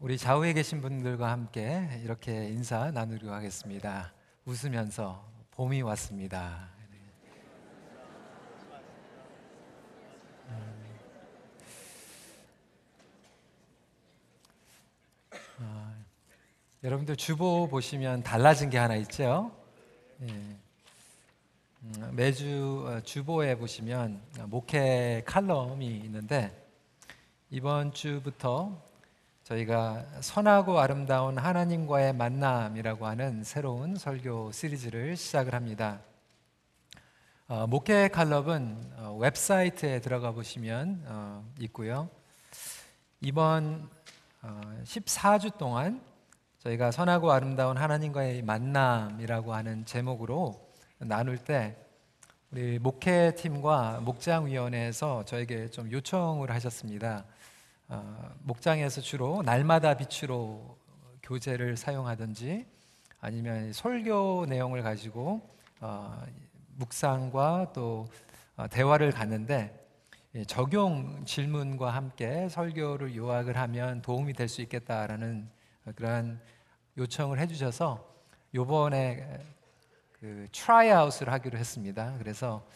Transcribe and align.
우리 0.00 0.18
좌우에 0.18 0.52
계신 0.52 0.80
분들과 0.80 1.30
함께 1.30 2.00
이렇게 2.02 2.48
인사 2.48 2.90
나누려고 2.90 3.32
하겠습니다. 3.32 4.12
웃으면서 4.44 5.24
봄이 5.52 5.82
왔습니다. 5.82 6.68
음. 10.48 10.68
아, 15.60 15.94
여러분들 16.82 17.16
주보 17.16 17.68
보시면 17.68 18.24
달라진 18.24 18.70
게 18.70 18.78
하나 18.78 18.96
있죠? 18.96 19.56
예. 20.22 20.26
음, 20.26 20.58
매주 22.12 22.84
어, 22.86 23.00
주보에 23.00 23.54
보시면 23.56 24.20
목회 24.46 25.22
칼럼이 25.24 25.86
있는데 25.86 26.68
이번 27.48 27.92
주부터 27.92 28.82
저희가 29.44 30.06
선하고 30.22 30.78
아름다운 30.80 31.36
하나님과의 31.36 32.14
만남이라고 32.14 33.06
하는 33.06 33.44
새로운 33.44 33.94
설교 33.94 34.52
시리즈를 34.52 35.18
시작을 35.18 35.54
합니다. 35.54 36.00
어, 37.46 37.66
목회 37.66 38.08
칼럼은 38.08 38.92
어, 38.96 39.18
웹사이트에 39.20 40.00
들어가 40.00 40.32
보시면 40.32 41.04
어, 41.06 41.44
있고요. 41.60 42.08
이번 43.20 43.90
14주 44.84 45.52
어, 45.52 45.58
동안 45.58 46.00
저희가 46.60 46.90
선하고 46.90 47.30
아름다운 47.30 47.76
하나님과의 47.76 48.40
만남이라고 48.40 49.52
하는 49.52 49.84
제목으로 49.84 50.58
나눌 50.96 51.36
때 51.36 51.76
우리 52.50 52.78
목회팀과 52.78 54.00
목장위원회에서 54.00 55.26
저에게 55.26 55.68
좀 55.68 55.92
요청을 55.92 56.50
하셨습니다. 56.50 57.26
어, 57.88 58.30
목장에서 58.42 59.00
주로 59.00 59.42
날마다 59.42 59.94
빛으로 59.94 60.76
교재를 61.22 61.76
사용하든지 61.76 62.66
아니면 63.20 63.72
설교 63.72 64.46
내용을 64.48 64.82
가지고 64.82 65.48
어, 65.80 66.22
묵상과 66.76 67.72
또 67.74 68.06
어, 68.56 68.66
대화를 68.68 69.10
갖는데 69.12 69.80
예, 70.34 70.44
적용 70.44 71.24
질문과 71.24 71.90
함께 71.90 72.48
설교를 72.48 73.14
요약을 73.14 73.56
하면 73.56 74.02
도움이 74.02 74.32
될 74.32 74.48
수 74.48 74.62
있겠다라는 74.62 75.48
그러한 75.94 76.40
요청을 76.96 77.38
해주셔서 77.38 78.04
요번에 78.54 79.38
그 80.12 80.48
tryout을 80.52 81.30
하기로 81.30 81.58
했습니다. 81.58 82.14
그래서 82.18 82.66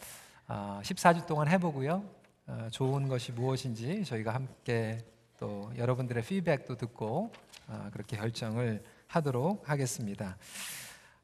14주 0.47 1.25
동안 1.25 1.47
해보고요. 1.47 2.03
어, 2.51 2.67
좋은 2.71 3.07
것이 3.07 3.31
무엇인지 3.31 4.03
저희가 4.05 4.33
함께 4.33 5.05
또 5.39 5.71
여러분들의 5.77 6.23
피드백도 6.23 6.77
듣고 6.77 7.31
어, 7.67 7.89
그렇게 7.93 8.17
결정을 8.17 8.83
하도록 9.05 9.69
하겠습니다. 9.69 10.35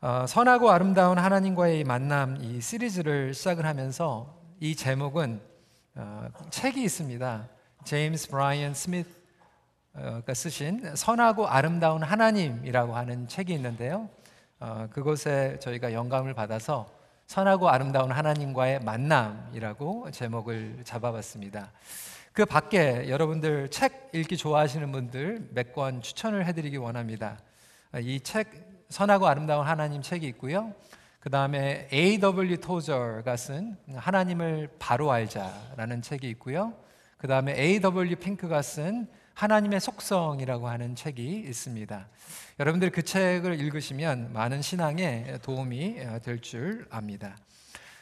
어, 0.02 0.28
선하고 0.28 0.70
아름다운 0.70 1.18
하나님과의 1.18 1.84
만남 1.84 2.38
이 2.40 2.62
시리즈를 2.62 3.34
시작을 3.34 3.66
하면서 3.66 4.40
이 4.60 4.76
제목은 4.76 5.42
책이 6.52 6.84
있습니다. 6.84 7.50
제임스 7.86 8.30
브라이언 8.30 8.76
스미스가 8.76 10.34
쓰신 10.34 10.96
선하고 10.96 11.48
아름다운 11.48 12.04
하나님이라고 12.04 12.96
하는 12.96 13.28
책이 13.28 13.54
있는데요. 13.54 14.10
그곳에 14.92 15.58
저희가 15.60 15.94
영감을 15.94 16.34
받아서 16.34 16.95
선하고 17.28 17.70
아름다운 17.70 18.12
하나님과의 18.12 18.80
만남이라고 18.82 20.12
제목을 20.12 20.82
잡아봤습니다. 20.84 21.72
그 22.32 22.46
밖에 22.46 23.10
여러분들 23.10 23.70
책 23.70 24.10
읽기 24.14 24.38
좋아하시는 24.38 24.92
분들 24.92 25.50
몇 25.54 25.74
권 25.74 26.02
추천을 26.02 26.46
해드리기 26.46 26.78
원합니다. 26.78 27.40
이 28.02 28.20
책 28.20 28.76
선하고 28.90 29.28
아름다운 29.28 29.66
하나님 29.66 30.02
책이 30.02 30.28
있고요. 30.28 30.74
그 31.20 31.30
다음에 31.32 31.88
A.W. 31.92 32.58
토저가 32.58 33.36
쓴 33.36 33.76
하나님을 33.96 34.70
바로 34.78 35.12
알자라는 35.12 36.04
책이 36.04 36.30
있고요. 36.32 36.74
그 37.18 37.28
다음에 37.28 37.60
A.W. 37.60 38.18
핑크가 38.18 38.62
쓴 38.62 39.08
하나님의 39.36 39.82
속성이라고 39.82 40.70
하는 40.70 40.96
책이 40.96 41.44
있습니다. 41.48 42.08
여러분들 42.60 42.90
그 42.90 43.04
책을 43.04 43.60
읽으시면 43.60 44.32
많은 44.32 44.62
신앙에 44.62 45.40
도움이 45.44 45.98
될 46.24 46.40
줄 46.42 46.86
압니다. 46.90 47.36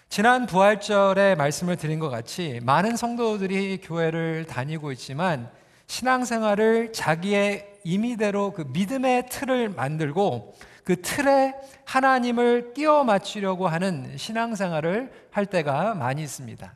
지난 0.09 0.45
부활절에 0.45 1.33
말씀을 1.33 1.75
드린 1.75 1.97
것 1.97 2.09
같이 2.09 2.59
많은 2.63 2.95
성도들이 2.95 3.79
교회를 3.81 4.45
다니고 4.45 4.91
있지만 4.91 5.49
신앙생활을 5.87 6.93
자기의 6.93 7.79
임의대로 7.83 8.53
그 8.53 8.65
믿음의 8.71 9.29
틀을 9.29 9.69
만들고 9.69 10.53
그 10.83 11.01
틀에 11.01 11.55
하나님을 11.85 12.73
끼워 12.75 13.03
맞추려고 13.03 13.67
하는 13.67 14.15
신앙생활을 14.17 15.11
할 15.31 15.47
때가 15.47 15.95
많이 15.95 16.21
있습니다. 16.21 16.75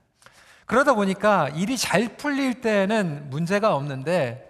그러다 0.65 0.95
보니까 0.95 1.49
일이 1.49 1.77
잘 1.77 2.17
풀릴 2.17 2.61
때는 2.61 3.29
문제가 3.29 3.75
없는데 3.75 4.46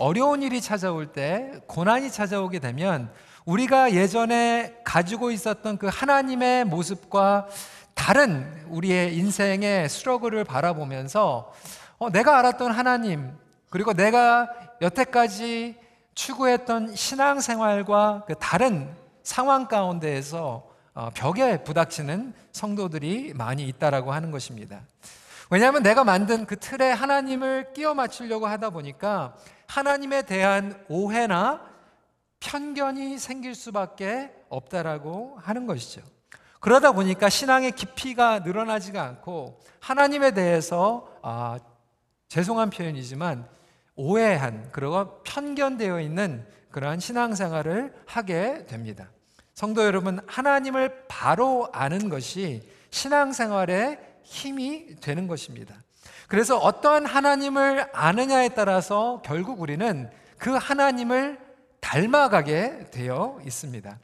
어려운 0.00 0.42
일이 0.42 0.62
찾아올 0.62 1.12
때, 1.12 1.52
고난이 1.66 2.10
찾아오게 2.10 2.58
되면 2.58 3.12
우리가 3.44 3.92
예전에 3.92 4.80
가지고 4.82 5.30
있었던 5.30 5.76
그 5.76 5.88
하나님의 5.92 6.64
모습과 6.64 7.48
다른 7.92 8.50
우리의 8.68 9.14
인생의 9.18 9.90
스트러글을 9.90 10.44
바라보면서 10.44 11.52
어, 11.98 12.10
내가 12.10 12.38
알았던 12.38 12.72
하나님, 12.72 13.30
그리고 13.68 13.92
내가 13.92 14.48
여태까지 14.80 15.76
추구했던 16.14 16.96
신앙생활과 16.96 18.24
그 18.26 18.34
다른 18.36 18.90
상황 19.22 19.68
가운데에서 19.68 20.66
어, 20.94 21.10
벽에 21.12 21.62
부닥치는 21.62 22.32
성도들이 22.52 23.34
많이 23.34 23.68
있다라고 23.68 24.14
하는 24.14 24.30
것입니다. 24.30 24.80
왜냐하면 25.50 25.82
내가 25.82 26.04
만든 26.04 26.46
그 26.46 26.56
틀에 26.56 26.90
하나님을 26.90 27.72
끼워 27.74 27.92
맞추려고 27.92 28.46
하다 28.46 28.70
보니까 28.70 29.34
하나님에 29.70 30.22
대한 30.22 30.84
오해나 30.88 31.64
편견이 32.40 33.18
생길 33.18 33.54
수밖에 33.54 34.32
없다라고 34.48 35.36
하는 35.38 35.66
것이죠. 35.66 36.02
그러다 36.58 36.90
보니까 36.90 37.28
신앙의 37.28 37.72
깊이가 37.72 38.40
늘어나지가 38.40 39.02
않고 39.04 39.60
하나님에 39.78 40.32
대해서 40.32 41.08
아, 41.22 41.58
죄송한 42.26 42.70
표현이지만 42.70 43.48
오해한 43.94 44.70
그리고 44.72 45.22
편견되어 45.22 46.00
있는 46.00 46.44
그러한 46.72 46.98
신앙생활을 46.98 47.94
하게 48.06 48.66
됩니다. 48.66 49.08
성도 49.54 49.84
여러분, 49.84 50.18
하나님을 50.26 51.06
바로 51.06 51.68
아는 51.72 52.08
것이 52.08 52.68
신앙생활의 52.90 53.98
힘이 54.24 54.96
되는 54.96 55.28
것입니다. 55.28 55.76
그래서 56.30 56.58
어떠한 56.58 57.06
하나님을 57.06 57.88
아느냐에 57.92 58.50
따라서 58.50 59.20
결국 59.24 59.60
우리는 59.60 60.08
그 60.38 60.52
하나님을 60.54 61.40
닮아가게 61.80 62.90
되어 62.92 63.40
있습니다. 63.44 63.98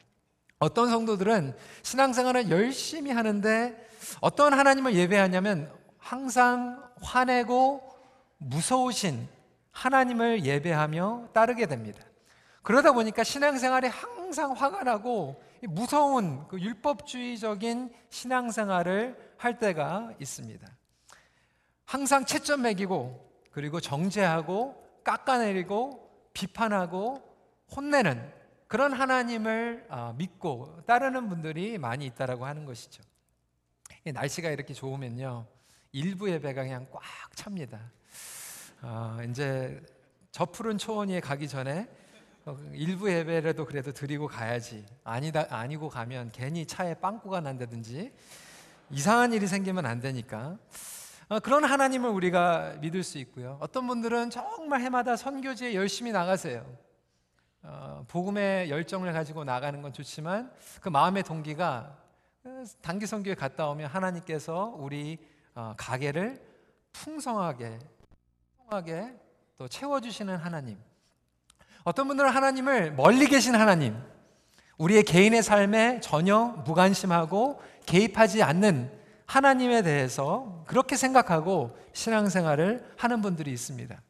어떤 0.58 0.90
성도들은 0.90 1.54
신앙생활을 1.84 2.50
열심히 2.50 3.12
하는데 3.12 3.76
어떤 4.20 4.54
하나님을 4.54 4.96
예배하냐면 4.96 5.70
항상 5.98 6.82
화내고 7.00 7.96
무서우신 8.38 9.28
하나님을 9.70 10.44
예배하며 10.44 11.28
따르게 11.32 11.66
됩니다. 11.66 12.02
그러다 12.62 12.90
보니까 12.90 13.22
신앙생활이 13.22 13.86
항상 13.86 14.50
화가 14.50 14.82
나고 14.82 15.40
무서운 15.62 16.48
그 16.48 16.58
율법주의적인 16.58 17.94
신앙생활을 18.10 19.16
할 19.36 19.60
때가 19.60 20.10
있습니다. 20.18 20.75
항상 21.86 22.24
채점 22.24 22.62
매기고 22.62 23.24
그리고 23.52 23.80
정죄하고 23.80 24.84
깎아내리고 25.04 26.30
비판하고 26.34 27.22
혼내는 27.74 28.32
그런 28.66 28.92
하나님을 28.92 29.86
아, 29.88 30.12
믿고 30.16 30.82
따르는 30.86 31.28
분들이 31.28 31.78
많이 31.78 32.04
있다라고 32.06 32.44
하는 32.44 32.64
것이죠. 32.64 33.02
날씨가 34.04 34.50
이렇게 34.50 34.74
좋으면요 34.74 35.46
일부 35.92 36.30
예배가 36.30 36.62
그냥 36.62 36.86
꽉 36.90 37.02
찹니다. 37.34 37.80
아, 38.82 39.18
이제 39.30 39.80
저 40.32 40.44
푸른 40.44 40.76
초원위에 40.76 41.20
가기 41.20 41.48
전에 41.48 41.88
어, 42.44 42.56
일부 42.72 43.10
예배라도 43.10 43.64
그래도 43.64 43.92
드리고 43.92 44.26
가야지. 44.26 44.84
아니다 45.04 45.46
아니고 45.48 45.88
가면 45.88 46.32
괜히 46.32 46.66
차에 46.66 46.94
빵꾸가 46.94 47.40
난다든지 47.40 48.12
이상한 48.90 49.32
일이 49.32 49.46
생기면 49.46 49.86
안 49.86 50.00
되니까 50.00 50.38
어, 50.48 50.58
그런 51.42 51.64
하나님을 51.64 52.08
우리가 52.10 52.76
믿을 52.80 53.02
수 53.02 53.18
있고요. 53.18 53.58
어떤 53.60 53.86
분들은 53.88 54.30
정말 54.30 54.80
해마다 54.80 55.16
선교지에 55.16 55.74
열심히 55.74 56.12
나가세요. 56.12 56.64
어, 57.62 58.04
복음의 58.06 58.70
열정을 58.70 59.12
가지고 59.12 59.42
나가는 59.42 59.82
건 59.82 59.92
좋지만 59.92 60.52
그 60.80 60.88
마음의 60.88 61.24
동기가 61.24 61.96
어, 62.44 62.64
단기 62.80 63.06
선교에 63.06 63.34
갔다 63.34 63.66
오면 63.68 63.88
하나님께서 63.88 64.72
우리 64.78 65.18
어, 65.56 65.74
가게를 65.76 66.40
풍성하게 66.92 67.80
풍성하게 68.58 69.12
또 69.58 69.66
채워주시는 69.66 70.36
하나님. 70.36 70.78
어떤 71.82 72.06
분들은 72.06 72.30
하나님을 72.30 72.92
멀리 72.92 73.26
계신 73.26 73.54
하나님, 73.54 73.96
우리의 74.78 75.02
개인의 75.02 75.42
삶에 75.42 76.00
전혀 76.00 76.62
무관심하고 76.64 77.60
개입하지 77.86 78.42
않는 78.42 78.92
하나님에 79.26 79.82
대해서 79.82 80.62
그렇게 80.66 80.96
생각하고 80.96 81.76
신앙생활을 81.92 82.84
하는 82.96 83.22
분들이 83.22 83.52
있습니다. 83.52 84.00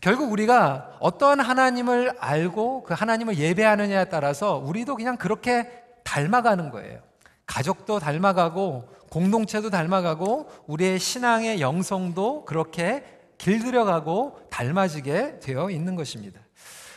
결국 0.00 0.32
우리가 0.32 0.96
어떠한 1.00 1.40
하나님을 1.40 2.16
알고 2.18 2.84
그 2.84 2.94
하나님을 2.94 3.36
예배하느냐에 3.36 4.06
따라서 4.06 4.56
우리도 4.56 4.96
그냥 4.96 5.16
그렇게 5.16 5.70
닮아가는 6.04 6.70
거예요. 6.70 7.00
가족도 7.46 7.98
닮아가고 7.98 8.88
공동체도 9.10 9.70
닮아가고 9.70 10.48
우리의 10.66 10.98
신앙의 10.98 11.60
영성도 11.60 12.44
그렇게 12.44 13.04
길들여가고 13.38 14.38
닮아지게 14.50 15.40
되어 15.40 15.70
있는 15.70 15.96
것입니다. 15.96 16.40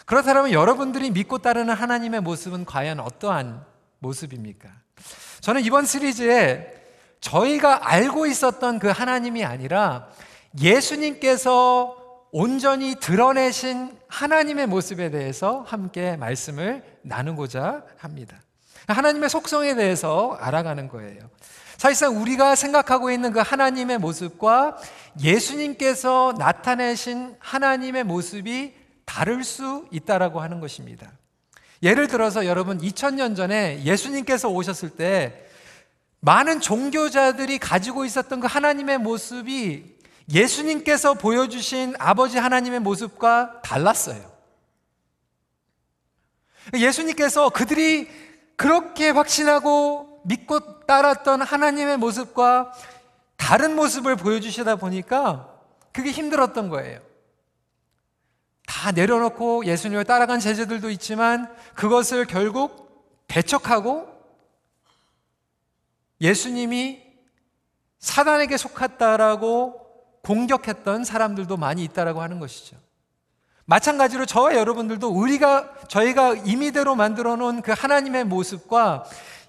그렇다면 0.06 0.52
여러분들이 0.52 1.12
믿고 1.12 1.40
따르는 1.40 1.74
하나님의 1.74 2.22
모습은 2.22 2.66
과연 2.66 3.00
어떠한 3.00 3.66
모습입니까? 4.00 4.70
저는 5.42 5.64
이번 5.64 5.86
시리즈에 5.86 6.83
저희가 7.24 7.90
알고 7.90 8.26
있었던 8.28 8.80
그 8.80 8.90
하나님이 8.90 9.46
아니라 9.46 10.08
예수님께서 10.60 11.96
온전히 12.32 12.96
드러내신 12.96 13.98
하나님의 14.08 14.68
모습에 14.68 15.10
대해서 15.10 15.64
함께 15.66 16.18
말씀을 16.18 16.84
나누고자 17.02 17.84
합니다. 17.98 18.42
하나님의 18.88 19.30
속성에 19.30 19.76
대해서 19.76 20.38
알아가는 20.40 20.90
거예요. 20.90 21.20
사실상 21.78 22.22
우리가 22.22 22.56
생각하고 22.56 23.10
있는 23.10 23.32
그 23.32 23.40
하나님의 23.40 24.00
모습과 24.00 24.78
예수님께서 25.22 26.34
나타내신 26.38 27.36
하나님의 27.40 28.04
모습이 28.04 28.74
다를 29.06 29.44
수 29.44 29.88
있다라고 29.92 30.42
하는 30.42 30.60
것입니다. 30.60 31.12
예를 31.82 32.08
들어서 32.08 32.46
여러분 32.46 32.80
2000년 32.80 33.36
전에 33.36 33.82
예수님께서 33.84 34.50
오셨을 34.50 34.92
때 34.92 35.44
많은 36.26 36.62
종교자들이 36.62 37.60
가지고 37.60 38.06
있었던 38.06 38.40
그 38.40 38.48
하나님의 38.48 38.98
모습이 38.98 39.98
예수님께서 40.32 41.16
보여주신 41.16 41.96
아버지 42.00 42.38
하나님의 42.38 42.80
모습과 42.80 43.62
달랐어요. 43.62 44.32
예수님께서 46.74 47.50
그들이 47.50 48.10
그렇게 48.56 49.10
확신하고 49.10 50.22
믿고 50.24 50.86
따랐던 50.86 51.42
하나님의 51.42 51.98
모습과 51.98 52.72
다른 53.36 53.76
모습을 53.76 54.16
보여주시다 54.16 54.78
보니까 54.78 55.54
그게 55.92 56.12
힘들었던 56.12 56.70
거예요. 56.70 57.02
다 58.66 58.94
내려놓고 58.94 59.66
예수님을 59.66 60.06
따라간 60.06 60.40
제자들도 60.40 60.90
있지만 60.92 61.54
그것을 61.76 62.24
결국 62.28 63.28
배척하고 63.28 64.13
예수님이 66.24 67.04
사단에게 68.00 68.58
속았다라고 68.58 69.82
공격했던 70.24 71.04
사람들도 71.04 71.58
많이 71.58 71.84
있다라고 71.84 72.22
하는 72.22 72.40
것이죠. 72.40 72.78
마찬가지로 73.66 74.26
저와 74.26 74.56
여러분들도 74.56 75.08
우리가 75.10 75.74
저희가 75.90 76.34
임의대로 76.46 76.96
만들어 76.96 77.36
놓은 77.36 77.62
그 77.62 77.74
하나님의 77.76 78.24
모습과 78.26 79.04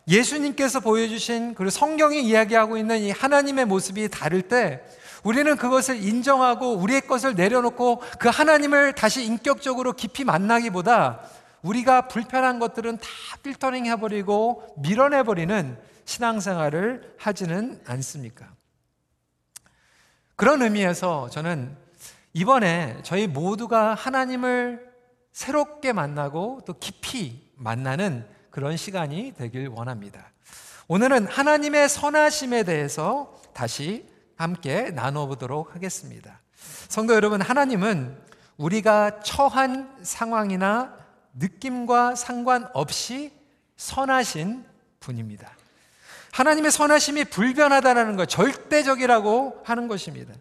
예수님께서 0.09 0.81
보여주신 0.81 1.55
그리고 1.55 1.71
성경이 1.71 2.23
이야기하고 2.23 2.77
있는 2.77 2.99
이 2.99 3.11
하나님의 3.11 3.65
모습이 3.65 4.09
다를 4.09 4.43
때 4.43 4.83
우리는 5.23 5.57
그것을 5.57 6.03
인정하고 6.03 6.75
우리의 6.75 7.07
것을 7.07 7.35
내려놓고 7.35 8.03
그 8.19 8.29
하나님을 8.29 8.95
다시 8.95 9.25
인격적으로 9.25 9.95
깊이 9.95 10.25
만나기보다 10.25 11.21
우리가 11.63 12.09
불편한 12.09 12.59
것들은 12.59 12.99
다 12.99 13.09
필터링 13.43 13.87
해버리고 13.87 14.75
밀어내버리는 14.79 15.94
신앙생활을 16.05 17.15
하지는 17.19 17.81
않습니까? 17.87 18.49
그런 20.37 20.63
의미에서 20.63 21.31
저는 21.31 21.77
이번에 22.33 22.99
저희 23.03 23.27
모두가 23.27 23.95
하나님을 23.95 24.93
새롭게 25.33 25.93
만나고 25.93 26.63
또 26.67 26.75
깊이 26.79 27.53
만나는 27.57 28.27
그런 28.51 28.77
시간이 28.77 29.35
되길 29.37 29.69
원합니다. 29.69 30.33
오늘은 30.89 31.27
하나님의 31.27 31.89
선하심에 31.89 32.65
대해서 32.65 33.41
다시 33.53 34.09
함께 34.37 34.91
나눠보도록 34.91 35.75
하겠습니다. 35.75 36.41
성도 36.89 37.15
여러분, 37.15 37.41
하나님은 37.41 38.21
우리가 38.57 39.21
처한 39.21 39.97
상황이나 40.03 40.97
느낌과 41.35 42.15
상관없이 42.15 43.33
선하신 43.77 44.65
분입니다. 45.01 45.54
하나님의 46.35 46.73
선하심이 46.73 47.27
불변하다는 47.27 48.17
것, 48.17 48.29
절대적이라고 48.29 49.61
하는 49.63 49.87
것입니다. 49.87 50.35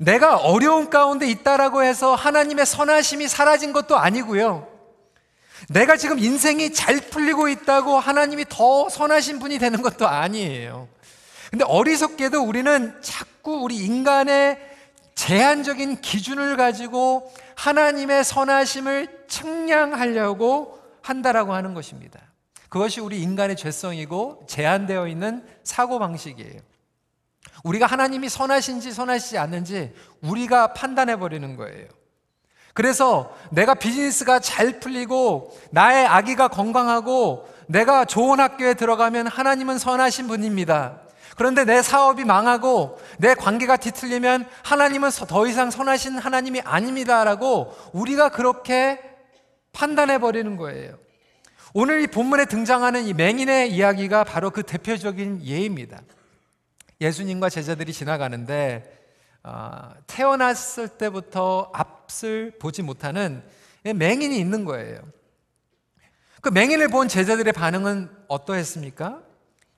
내가 0.00 0.38
어려운 0.38 0.90
가운데 0.90 1.28
있다라고 1.28 1.84
해서 1.84 2.16
하나님의 2.16 2.66
선하심이 2.66 3.28
사라진 3.28 3.72
것도 3.72 3.96
아니고요. 3.96 4.66
내가 5.68 5.96
지금 5.96 6.18
인생이 6.18 6.72
잘 6.72 6.96
풀리고 6.96 7.48
있다고 7.48 8.00
하나님이 8.00 8.46
더 8.48 8.88
선하신 8.88 9.38
분이 9.38 9.60
되는 9.60 9.82
것도 9.82 10.08
아니에요. 10.08 10.88
근데 11.52 11.64
어리석게도 11.64 12.42
우리는 12.42 12.92
자꾸 13.00 13.62
우리 13.62 13.76
인간의 13.76 14.58
제한적인 15.14 16.00
기준을 16.00 16.56
가지고 16.56 17.32
하나님의 17.54 18.24
선하심을 18.24 19.26
측량하려고 19.28 20.82
한다라고 21.02 21.54
하는 21.54 21.72
것입니다. 21.72 22.18
그것이 22.74 23.00
우리 23.00 23.22
인간의 23.22 23.54
죄성이고 23.54 24.46
제한되어 24.48 25.06
있는 25.06 25.46
사고방식이에요. 25.62 26.60
우리가 27.62 27.86
하나님이 27.86 28.28
선하신지 28.28 28.90
선하시지 28.90 29.38
않는지 29.38 29.94
우리가 30.22 30.72
판단해 30.72 31.16
버리는 31.16 31.54
거예요. 31.54 31.86
그래서 32.72 33.32
내가 33.52 33.74
비즈니스가 33.74 34.40
잘 34.40 34.80
풀리고 34.80 35.56
나의 35.70 36.04
아기가 36.04 36.48
건강하고 36.48 37.48
내가 37.68 38.04
좋은 38.04 38.40
학교에 38.40 38.74
들어가면 38.74 39.28
하나님은 39.28 39.78
선하신 39.78 40.26
분입니다. 40.26 41.00
그런데 41.36 41.64
내 41.64 41.80
사업이 41.80 42.24
망하고 42.24 42.98
내 43.18 43.34
관계가 43.34 43.76
뒤틀리면 43.76 44.48
하나님은 44.64 45.10
더 45.28 45.46
이상 45.46 45.70
선하신 45.70 46.18
하나님이 46.18 46.60
아닙니다라고 46.62 47.72
우리가 47.92 48.30
그렇게 48.30 49.00
판단해 49.72 50.18
버리는 50.18 50.56
거예요. 50.56 51.03
오늘 51.76 52.02
이 52.02 52.06
본문에 52.06 52.44
등장하는 52.44 53.04
이 53.04 53.14
맹인의 53.14 53.74
이야기가 53.74 54.22
바로 54.22 54.50
그 54.52 54.62
대표적인 54.62 55.44
예입니다. 55.44 56.00
예수님과 57.00 57.48
제자들이 57.48 57.92
지나가는데 57.92 59.04
어, 59.42 59.90
태어났을 60.06 60.86
때부터 60.86 61.72
앞을 61.74 62.58
보지 62.60 62.82
못하는 62.82 63.42
맹인이 63.82 64.38
있는 64.38 64.64
거예요. 64.64 65.00
그 66.40 66.50
맹인을 66.50 66.86
본 66.90 67.08
제자들의 67.08 67.52
반응은 67.52 68.08
어떠했습니까? 68.28 69.20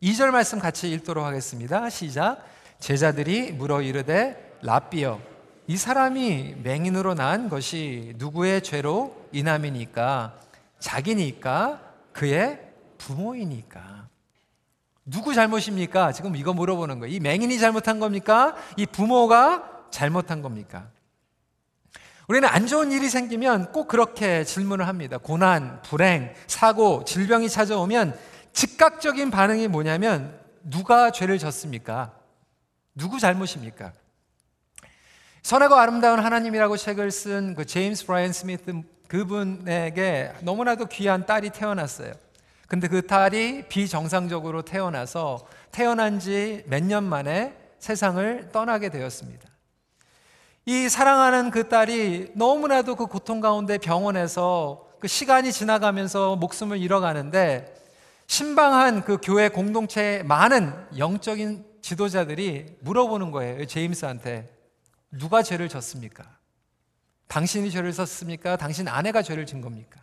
2절 0.03 0.33
말씀 0.33 0.59
같이 0.59 0.91
읽도록 0.93 1.25
하겠습니다. 1.25 1.89
시작. 1.89 2.45
제자들이 2.79 3.53
물어 3.53 3.81
이르되 3.81 4.59
라비여 4.61 5.19
이 5.67 5.79
사람이 5.79 6.57
맹인으로 6.63 7.15
난 7.15 7.49
것이 7.49 8.13
누구의 8.17 8.61
죄로 8.61 9.17
인함이니까 9.33 10.37
자기니까 10.79 11.86
그의 12.17 12.59
부모이니까 12.97 14.09
누구 15.05 15.35
잘못입니까? 15.35 16.13
지금 16.13 16.35
이거 16.35 16.55
물어보는 16.55 16.99
거예요. 16.99 17.15
이 17.15 17.21
맹인이 17.21 17.59
잘못한 17.59 18.01
겁니까? 18.01 18.57
이 18.79 18.87
부모가 18.87 19.87
잘못한 19.91 20.41
겁니까? 20.41 20.89
우리는 22.27 22.49
안 22.49 22.67
좋은 22.67 22.91
일이 22.91 23.11
생기면 23.11 23.71
꼭 23.71 23.87
그렇게 23.87 24.45
질문을 24.45 24.89
합니다. 24.89 25.19
고난, 25.19 25.83
불행, 25.83 26.35
사고, 26.47 27.05
질병이 27.05 27.51
찾아오면 27.51 28.19
즉각적인 28.53 29.31
반응이 29.31 29.69
뭐냐면 29.69 30.41
누가 30.65 31.13
죄를 31.13 31.39
졌습니까? 31.39 32.15
누구 32.95 33.21
잘못입니까? 33.21 33.93
선하고 35.43 35.77
아름다운 35.77 36.19
하나님이라고 36.19 36.79
책을 36.79 37.11
쓴 37.11 37.55
그 37.55 37.67
제임스 37.67 38.07
브라이언 38.07 38.33
스미스 38.33 38.65
그분에게 39.09 40.33
너무나도 40.43 40.87
귀한 40.87 41.27
딸이 41.27 41.51
태어났어요. 41.51 42.13
근데 42.69 42.89
그 42.89 43.07
딸이 43.07 43.69
비정상적으로 43.69 44.63
태어나서 44.63 45.47
태어난 45.71 46.19
지 46.19 46.65
몇 46.67 46.83
년 46.83 47.05
만에 47.05 47.55
세상을 47.79 48.49
떠나게 48.53 48.89
되었습니다. 48.89 49.49
이 50.65 50.89
사랑하는 50.89 51.51
그 51.53 51.69
딸이 51.69 52.33
너무나도 52.35 52.97
그 52.97 53.07
고통 53.07 53.41
가운데 53.41 53.79
병원에서 53.79 54.89
그 54.99 55.07
시간이 55.07 55.53
지나가면서 55.53 56.35
목숨을 56.37 56.79
잃어가는데 56.79 57.73
신방한 58.27 59.05
그 59.05 59.19
교회 59.23 59.49
공동체의 59.49 60.25
많은 60.25 60.73
영적인 60.99 61.65
지도자들이 61.83 62.79
물어보는 62.81 63.31
거예요. 63.31 63.65
제임스한테 63.67 64.51
누가 65.13 65.45
죄를 65.45 65.69
졌습니까? 65.69 66.25
당신이 67.29 67.71
죄를 67.71 67.93
졌습니까? 67.93 68.57
당신 68.57 68.89
아내가 68.89 69.23
죄를 69.23 69.47
진 69.47 69.61
겁니까? 69.61 70.01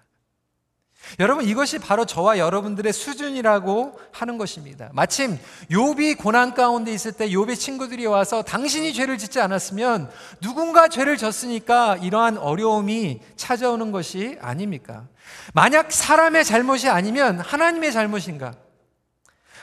여러분 1.20 1.46
이것이 1.46 1.80
바로 1.80 2.06
저와 2.06 2.38
여러분들의 2.38 2.92
수준이라고 2.94 4.00
하는 4.12 4.38
것입니다. 4.38 4.90
마침 4.94 5.38
욥이 5.70 6.18
고난 6.18 6.54
가운데 6.54 6.94
있을 6.94 7.12
때 7.12 7.28
욥의 7.30 7.60
친구들이 7.60 8.06
와서 8.06 8.42
당신이 8.42 8.94
죄를 8.94 9.18
짓지 9.18 9.40
않았으면 9.40 10.10
누군가 10.42 10.88
죄를 10.88 11.18
졌으니까 11.18 11.98
이러한 11.98 12.38
어려움이 12.38 13.20
찾아오는 13.36 13.92
것이 13.92 14.38
아닙니까? 14.42 15.08
만약 15.54 15.92
사람의 15.92 16.46
잘못이 16.46 16.90
아니면 16.90 17.40
하나님의 17.40 17.92
잘못인가? 17.92 18.54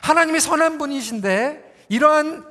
하나님이 0.02 0.40
선한 0.40 0.78
분이신데 0.78 1.86
이러한 1.88 2.49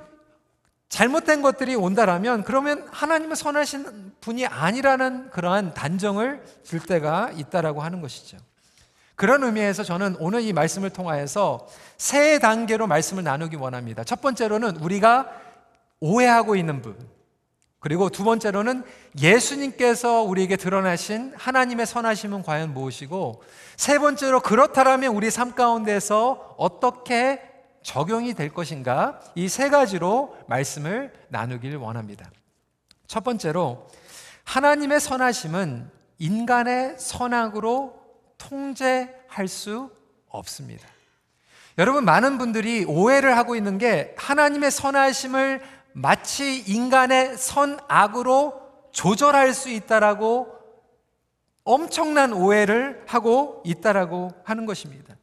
잘못된 0.90 1.44
것들이 1.44 1.76
온다라면 1.76 2.44
그러면 2.44 2.88
하나님은 2.92 3.36
선하신 3.36 4.14
분이 4.22 4.48
아니라는 4.48 5.30
그러한 5.30 5.74
단정을 5.74 6.44
줄 6.64 6.80
때가 6.80 7.32
있다라고 7.36 7.82
하는 7.82 8.02
것이죠. 8.02 8.38
그런 9.16 9.44
의미에서 9.44 9.84
저는 9.84 10.16
오늘 10.20 10.42
이 10.42 10.54
말씀을 10.54 10.90
통하여서 10.90 11.68
세 11.98 12.40
단계로 12.40 12.88
말씀을 12.88 13.24
나누기 13.24 13.56
원합니다. 13.56 14.04
첫 14.04 14.22
번째로는 14.22 14.78
우리가 14.78 15.30
오해하고 16.00 16.56
있는 16.56 16.82
부분. 16.82 17.08
그리고 17.80 18.10
두 18.10 18.24
번째로는 18.24 18.84
예수님께서 19.22 20.22
우리에게 20.24 20.58
드러나신 20.58 21.34
하나님의 21.38 21.86
선하심은 21.86 22.44
과연 22.44 22.74
무엇이고 22.74 23.42
세 23.78 24.00
번째로 24.00 24.42
그렇다면 24.42 25.16
우리 25.16 25.30
삶 25.30 25.54
가운데서 25.54 26.56
어떻게 26.58 27.42
적용이 27.82 28.34
될 28.34 28.50
것인가 28.50 29.20
이 29.36 29.48
세 29.48 29.70
가지로 29.70 30.38
말씀을 30.48 31.14
나누길 31.30 31.76
원합니다. 31.78 32.30
첫 33.08 33.24
번째로 33.24 33.88
하나님의 34.44 35.00
선하심은 35.00 35.90
인간의 36.20 36.96
선악으로 36.98 38.00
통제할 38.38 39.48
수 39.48 39.92
없습니다. 40.28 40.88
여러분 41.78 42.04
많은 42.04 42.38
분들이 42.38 42.84
오해를 42.86 43.38
하고 43.38 43.56
있는 43.56 43.78
게 43.78 44.14
하나님의 44.18 44.70
선하심을 44.72 45.62
마치 45.94 46.60
인간의 46.60 47.38
선악으로 47.38 48.62
조절할 48.92 49.54
수 49.54 49.70
있다라고 49.70 50.54
엄청난 51.64 52.34
오해를 52.34 53.04
하고 53.08 53.62
있다라고 53.66 54.32
하는 54.44 54.66
것입니다. 54.66 55.16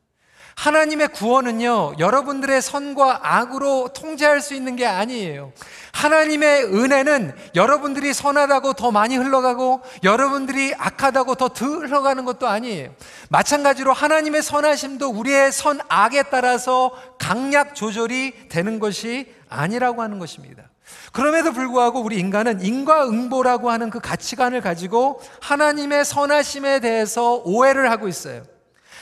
하나님의 0.56 1.08
구원은요, 1.08 1.96
여러분들의 1.98 2.60
선과 2.62 3.20
악으로 3.22 3.90
통제할 3.94 4.40
수 4.40 4.54
있는 4.54 4.74
게 4.74 4.86
아니에요. 4.86 5.52
하나님의 5.92 6.64
은혜는 6.64 7.34
여러분들이 7.54 8.12
선하다고 8.14 8.72
더 8.72 8.90
많이 8.90 9.16
흘러가고 9.16 9.82
여러분들이 10.02 10.74
악하다고 10.76 11.34
더덜 11.36 11.86
흘러가는 11.86 12.24
것도 12.24 12.48
아니에요. 12.48 12.90
마찬가지로 13.28 13.92
하나님의 13.92 14.42
선하심도 14.42 15.10
우리의 15.10 15.52
선악에 15.52 16.24
따라서 16.30 16.90
강약 17.18 17.74
조절이 17.74 18.48
되는 18.48 18.78
것이 18.78 19.32
아니라고 19.48 20.02
하는 20.02 20.18
것입니다. 20.18 20.64
그럼에도 21.12 21.52
불구하고 21.52 22.00
우리 22.00 22.18
인간은 22.18 22.62
인과응보라고 22.62 23.70
하는 23.70 23.90
그 23.90 24.00
가치관을 24.00 24.62
가지고 24.62 25.20
하나님의 25.42 26.04
선하심에 26.04 26.80
대해서 26.80 27.42
오해를 27.44 27.90
하고 27.90 28.08
있어요. 28.08 28.42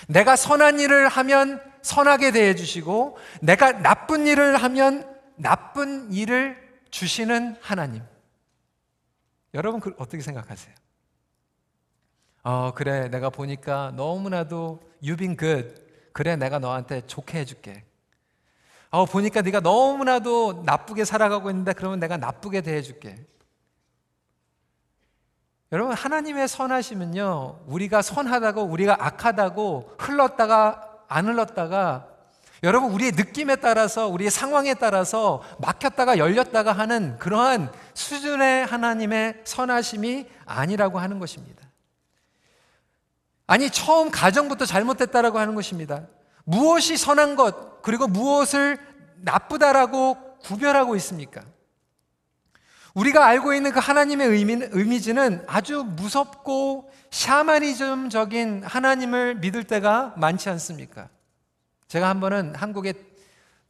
내가 0.09 0.37
선한 0.37 0.81
일을 0.81 1.09
하면 1.09 1.61
선하게 1.83 2.33
대해 2.33 2.55
주시고 2.55 3.17
내가 3.41 3.73
나쁜 3.73 4.27
일을 4.27 4.57
하면 4.57 5.09
나쁜 5.37 6.13
일을 6.13 6.57
주시는 6.91 7.57
하나님. 7.61 8.03
여러분 9.53 9.81
그 9.81 9.95
어떻게 9.99 10.23
생각하세요? 10.23 10.75
어, 12.43 12.73
그래. 12.75 13.09
내가 13.09 13.31
보니까 13.31 13.93
너무나도 13.97 14.81
been 15.01 15.37
good. 15.37 15.83
그래, 16.13 16.37
내가 16.37 16.59
너한테 16.59 17.07
좋게 17.07 17.39
해 17.39 17.45
줄게. 17.45 17.85
어, 18.91 19.07
보니까 19.07 19.43
네가 19.43 19.61
너무나도 19.61 20.63
나쁘게 20.65 21.05
살아가고 21.05 21.51
있는데 21.51 21.73
그러면 21.73 21.99
내가 21.99 22.17
나쁘게 22.17 22.61
대해 22.61 22.83
줄게. 22.83 23.17
여러분 25.73 25.95
하나님의 25.95 26.47
선하심은요 26.49 27.65
우리가 27.67 28.03
선하다고 28.03 28.63
우리가 28.63 28.97
악하다고 28.99 29.97
흘렀다가 29.99 31.01
안 31.09 31.27
흘렀다가 31.27 32.09
여러분 32.63 32.93
우리의 32.93 33.13
느낌에 33.13 33.57
따라서 33.57 34.09
우리의 34.09 34.31
상황에 34.31 34.75
따라서 34.75 35.43
막혔다가 35.59 36.17
열렸다가 36.17 36.73
하는 36.73 37.19
그러한 37.19 37.71
수준의 37.93 38.65
하나님의 38.67 39.43
선하심이 39.45 40.27
아니라고 40.47 40.99
하는 40.99 41.19
것입니다. 41.19 41.63
아니 43.47 43.69
처음 43.69 44.11
가정부터 44.11 44.65
잘못됐다라고 44.65 45.39
하는 45.39 45.55
것입니다. 45.55 46.07
무엇이 46.45 46.97
선한 46.97 47.37
것 47.37 47.83
그리고 47.83 48.07
무엇을 48.07 48.79
나쁘다라고 49.17 50.39
구별하고 50.39 50.97
있습니까? 50.97 51.43
우리가 52.95 53.27
알고 53.27 53.55
있는 53.55 53.73
그 53.73 53.81
하나님의 53.81 54.29
의미, 54.29 54.57
의미지는 54.71 55.45
아주 55.49 55.83
무섭고 55.83 56.91
샤머니즘적인 57.11 58.63
하나님을 58.65 59.37
믿을 59.37 59.65
때가 59.65 60.15
많지 60.17 60.49
않습니까? 60.51 61.09
제가 61.89 62.09
한 62.09 62.21
번은 62.21 62.55
한국의 62.55 62.95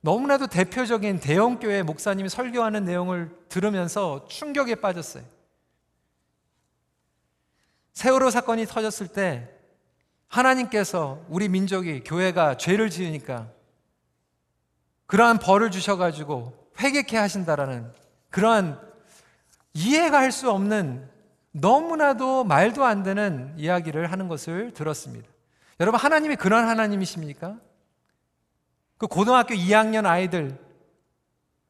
너무나도 0.02 0.48
대표적인 0.48 1.20
대형교회 1.20 1.82
목사님이 1.82 2.28
설교하는 2.28 2.84
내용을 2.84 3.34
들으면서 3.48 4.26
충격에 4.28 4.74
빠졌어요. 4.74 5.24
세월호 7.94 8.30
사건이 8.30 8.66
터졌을 8.66 9.08
때 9.08 9.48
하나님께서 10.28 11.24
우리 11.28 11.48
민족이 11.48 12.04
교회가 12.04 12.58
죄를 12.58 12.90
지으니까 12.90 13.48
그러한 15.06 15.38
벌을 15.38 15.70
주셔가지고 15.70 16.70
회개케 16.80 17.16
하신다라는 17.16 17.90
그러한 18.30 18.93
이해가 19.74 20.18
할 20.18 20.32
수 20.32 20.50
없는 20.50 21.08
너무나도 21.52 22.44
말도 22.44 22.84
안 22.84 23.02
되는 23.02 23.52
이야기를 23.56 24.10
하는 24.10 24.28
것을 24.28 24.72
들었습니다. 24.72 25.28
여러분, 25.80 26.00
하나님이 26.00 26.36
그런 26.36 26.66
하나님이십니까? 26.68 27.56
그 28.98 29.06
고등학교 29.06 29.54
2학년 29.54 30.06
아이들, 30.06 30.58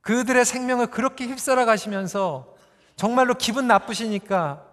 그들의 0.01 0.45
생명을 0.45 0.87
그렇게 0.89 1.27
휩쓸어 1.27 1.65
가시면서 1.65 2.55
정말로 2.97 3.35
기분 3.35 3.67
나쁘시니까 3.67 4.65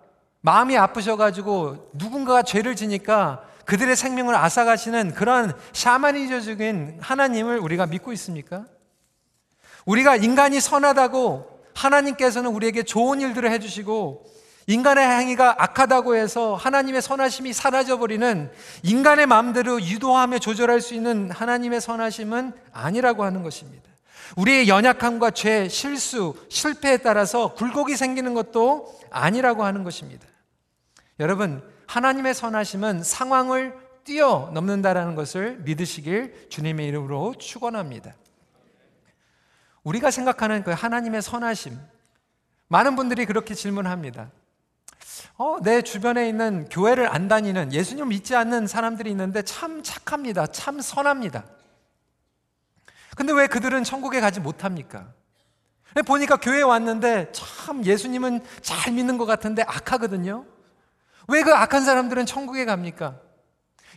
마음이 0.41 0.77
아프셔가지고 0.77 1.91
누군가가 1.93 2.43
죄를 2.43 2.75
지니까 2.75 3.45
그들의 3.65 3.95
생명을 3.95 4.35
앗아가시는 4.35 5.13
그런 5.13 5.53
샤머니저적인 5.73 6.99
하나님을 7.01 7.59
우리가 7.59 7.85
믿고 7.85 8.11
있습니까? 8.13 8.65
우리가 9.85 10.17
인간이 10.17 10.59
선하다고 10.59 11.50
하나님께서는 11.81 12.51
우리에게 12.51 12.83
좋은 12.83 13.21
일들을 13.21 13.51
해주시고 13.51 14.29
인간의 14.67 15.05
행위가 15.05 15.55
악하다고 15.57 16.15
해서 16.15 16.55
하나님의 16.55 17.01
선하심이 17.01 17.51
사라져버리는 17.51 18.51
인간의 18.83 19.25
마음대로 19.25 19.81
유도하며 19.81 20.39
조절할 20.39 20.81
수 20.81 20.93
있는 20.93 21.31
하나님의 21.31 21.81
선하심은 21.81 22.53
아니라고 22.71 23.23
하는 23.23 23.43
것입니다. 23.43 23.89
우리의 24.37 24.69
연약함과 24.69 25.31
죄, 25.31 25.67
실수, 25.67 26.35
실패에 26.47 26.97
따라서 26.97 27.53
굴곡이 27.53 27.97
생기는 27.97 28.33
것도 28.33 28.97
아니라고 29.09 29.65
하는 29.65 29.83
것입니다. 29.83 30.25
여러분, 31.19 31.61
하나님의 31.87 32.33
선하심은 32.33 33.03
상황을 33.03 33.73
뛰어넘는다라는 34.05 35.15
것을 35.15 35.57
믿으시길 35.63 36.47
주님의 36.49 36.87
이름으로 36.87 37.35
축원합니다. 37.37 38.13
우리가 39.83 40.11
생각하는 40.11 40.63
그 40.63 40.71
하나님의 40.71 41.21
선하심. 41.21 41.77
많은 42.67 42.95
분들이 42.95 43.25
그렇게 43.25 43.53
질문합니다. 43.53 44.31
어, 45.37 45.57
내 45.61 45.81
주변에 45.81 46.29
있는 46.29 46.69
교회를 46.69 47.07
안 47.07 47.27
다니는 47.27 47.73
예수님 47.73 48.09
믿지 48.09 48.35
않는 48.35 48.67
사람들이 48.67 49.09
있는데 49.11 49.41
참 49.41 49.81
착합니다. 49.83 50.47
참 50.47 50.79
선합니다. 50.79 51.43
근데 53.15 53.33
왜 53.33 53.47
그들은 53.47 53.83
천국에 53.83 54.21
가지 54.21 54.39
못합니까? 54.39 55.11
보니까 56.05 56.37
교회에 56.37 56.61
왔는데 56.61 57.31
참 57.33 57.83
예수님은 57.83 58.41
잘 58.61 58.93
믿는 58.93 59.17
것 59.17 59.25
같은데 59.25 59.63
악하거든요. 59.63 60.45
왜 61.27 61.43
그 61.43 61.53
악한 61.53 61.83
사람들은 61.83 62.25
천국에 62.25 62.65
갑니까? 62.65 63.19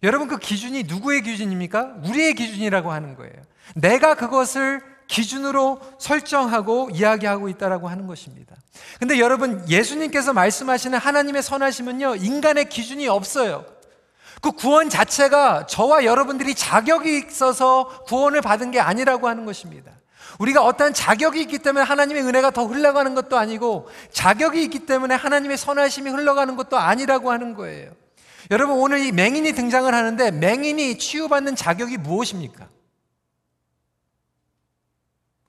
여러분 0.03 0.29
그 0.29 0.39
기준이 0.39 0.85
누구의 0.85 1.23
기준입니까? 1.23 1.97
우리의 2.05 2.35
기준이라고 2.35 2.91
하는 2.91 3.15
거예요. 3.15 3.35
내가 3.77 4.15
그것을 4.15 4.83
기준으로 5.07 5.81
설정하고 5.99 6.91
이야기하고 6.93 7.49
있다라고 7.49 7.89
하는 7.89 8.07
것입니다. 8.07 8.57
근데 8.99 9.19
여러분 9.19 9.65
예수님께서 9.69 10.33
말씀하시는 10.33 10.99
하나님의 10.99 11.43
선하심은요 11.43 12.17
인간의 12.17 12.69
기준이 12.69 13.09
없어요. 13.09 13.65
그 14.41 14.53
구원 14.53 14.91
자체가 14.91 15.67
저와 15.67 16.05
여러분들이 16.05 16.55
자격이 16.55 17.25
있어서 17.29 17.87
구원을 18.07 18.43
받은 18.43 18.71
게 18.73 18.81
아니라고 18.81 19.29
하는 19.29 19.47
것입니다. 19.47 19.91
우리가 20.39 20.65
어떠한 20.65 20.95
자격이 20.95 21.41
있기 21.43 21.59
때문에 21.59 21.85
하나님의 21.85 22.25
은혜가 22.25 22.51
더 22.51 22.67
흘러가는 22.67 23.15
것도 23.15 23.39
아니고 23.39 23.89
자격이 24.13 24.63
있기 24.65 24.81
때문에 24.81 25.15
하나님의 25.15 25.57
선하심이 25.57 26.11
흘러가는 26.11 26.57
것도 26.57 26.77
아니라고 26.77 27.31
하는 27.31 27.55
거예요. 27.55 27.93
여러분 28.51 28.79
오늘 28.79 28.99
이 28.99 29.13
맹인이 29.13 29.53
등장을 29.53 29.93
하는데 29.93 30.31
맹인이 30.31 30.99
치유받는 30.99 31.57
자격이 31.57 31.97
무엇입니까? 31.99 32.69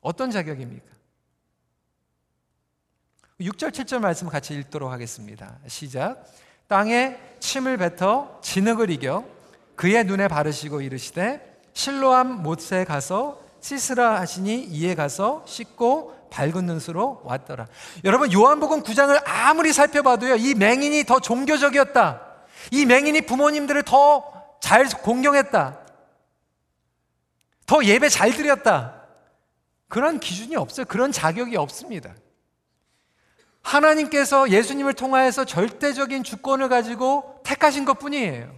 어떤 0.06 0.30
자격입니까? 0.30 0.86
6절 3.42 3.72
7절 3.72 4.00
말씀 4.00 4.30
같이 4.30 4.54
읽도록 4.54 4.92
하겠습니다. 4.92 5.58
시작. 5.68 6.24
땅에 6.68 7.18
침을 7.40 7.78
뱉어 7.78 8.40
진흙을 8.42 8.90
이겨 8.92 9.26
그의 9.76 10.04
눈에 10.06 10.28
바르시고 10.28 10.82
이르시되 10.82 11.60
실로암 11.74 12.44
못에 12.44 12.86
가서 12.86 13.42
씻으라 13.60 14.20
하시니 14.20 14.66
이에 14.66 14.96
가서 14.96 15.44
씻고 15.48 16.30
밝은 16.30 16.66
눈으로 16.66 17.22
왔더라. 17.24 17.68
여러분 18.04 18.32
요한복음 18.32 18.84
9장을 18.84 19.22
아무리 19.26 19.74
살펴봐도요. 19.74 20.36
이 20.36 20.54
맹인이 20.54 21.04
더 21.06 21.20
종교적이었다. 21.20 22.22
이 22.72 22.86
맹인이 22.86 23.22
부모님들을 23.22 23.84
더 23.84 24.36
잘 24.66 24.88
공경했다. 24.90 25.78
더 27.68 27.84
예배 27.84 28.10
잘 28.10 28.32
드렸다. 28.32 29.05
그런 29.96 30.20
기준이 30.20 30.58
없어요. 30.58 30.86
그런 30.88 31.14
자격이 31.14 31.56
없습니다. 31.56 32.14
하나님께서 33.62 34.50
예수님을 34.50 34.94
통하여서 34.94 35.46
절대적인 35.46 36.26
주권을 36.26 36.68
가지고 36.68 37.40
택하신 37.46 37.86
것 37.86 37.98
뿐이에요. 37.98 38.54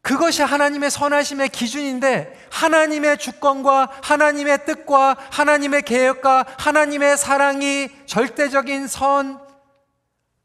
그것이 0.00 0.40
하나님의 0.40 0.90
선하심의 0.90 1.50
기준인데 1.50 2.48
하나님의 2.50 3.18
주권과 3.18 3.90
하나님의 4.02 4.64
뜻과 4.64 5.18
하나님의 5.30 5.82
계획과 5.82 6.46
하나님의 6.56 7.18
사랑이 7.18 7.90
절대적인 8.06 8.86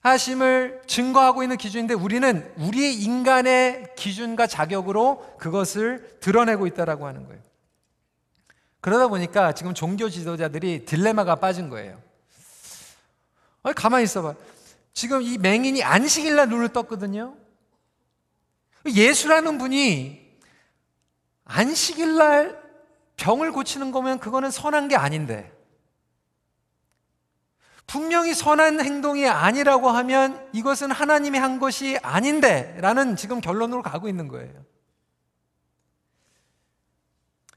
선하심을 0.04 0.82
증거하고 0.86 1.44
있는 1.44 1.56
기준인데 1.56 1.94
우리는 1.94 2.54
우리 2.58 2.94
인간의 2.94 3.96
기준과 3.96 4.48
자격으로 4.48 5.38
그것을 5.40 6.18
드러내고 6.20 6.68
있다라고 6.68 7.08
하는 7.08 7.26
거예요. 7.26 7.55
그러다 8.86 9.08
보니까 9.08 9.52
지금 9.54 9.74
종교 9.74 10.12
지도자들이 10.12 10.86
딜레마가 10.86 11.38
빠진 11.38 11.70
거예요. 11.70 12.00
아니, 13.64 13.74
가만히 13.74 14.04
있어봐. 14.04 14.36
지금 14.94 15.24
이 15.24 15.40
맹인이 15.40 15.84
안식일날 15.84 16.50
눈을 16.50 16.70
떴거든요. 16.70 17.36
예수라는 18.86 19.58
분이 19.58 20.38
안식일날 21.46 22.62
병을 23.18 23.54
고치는 23.54 23.90
거면 23.92 24.20
그거는 24.20 24.52
선한 24.52 24.88
게 24.88 24.96
아닌데, 24.96 25.52
분명히 27.88 28.36
선한 28.36 28.82
행동이 28.82 29.28
아니라고 29.28 29.90
하면 29.90 30.48
이것은 30.54 30.92
하나님이 30.92 31.40
한 31.40 31.58
것이 31.58 31.98
아닌데, 32.04 32.78
라는 32.82 33.16
지금 33.16 33.42
결론으로 33.42 33.82
가고 33.82 34.08
있는 34.08 34.28
거예요. 34.28 34.64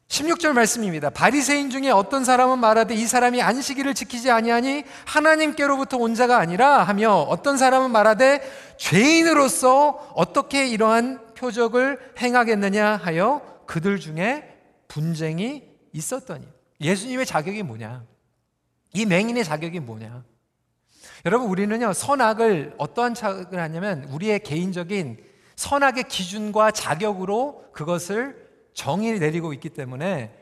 16절 0.09 0.53
말씀입니다. 0.55 1.11
바리새인 1.11 1.69
중에 1.69 1.91
어떤 1.91 2.25
사람은 2.25 2.59
말하되 2.59 2.95
이 2.95 3.07
사람이 3.07 3.43
안식일을 3.43 3.93
지키지 3.93 4.31
아니하니 4.31 4.85
하나님께로부터 5.05 5.99
온 5.99 6.15
자가 6.15 6.39
아니라 6.39 6.83
하며 6.83 7.13
어떤 7.13 7.59
사람은 7.59 7.91
말하되 7.91 8.41
죄인으로서 8.79 10.13
어떻게 10.15 10.67
이러한 10.67 11.35
표적을 11.35 12.15
행하겠느냐 12.19 12.97
하여 12.97 13.43
그들 13.67 14.01
중에 14.01 14.57
분쟁이 14.89 15.65
있었더니 15.93 16.49
예수님의 16.81 17.27
자격이 17.27 17.63
뭐냐? 17.63 18.05
이 18.95 19.05
맹인의 19.05 19.45
자격이 19.45 19.81
뭐냐? 19.81 20.25
여러분 21.27 21.49
우리는요 21.51 21.93
선악을 21.93 22.77
어떠한 22.79 23.13
자격을 23.13 23.61
하냐면 23.61 24.05
우리의 24.05 24.41
개인적인 24.41 25.19
선악의 25.57 26.05
기준과 26.05 26.71
자격으로 26.71 27.65
그것을 27.73 28.48
정의를 28.79 29.19
내리고 29.19 29.53
있기 29.53 29.71
때문에 29.71 30.33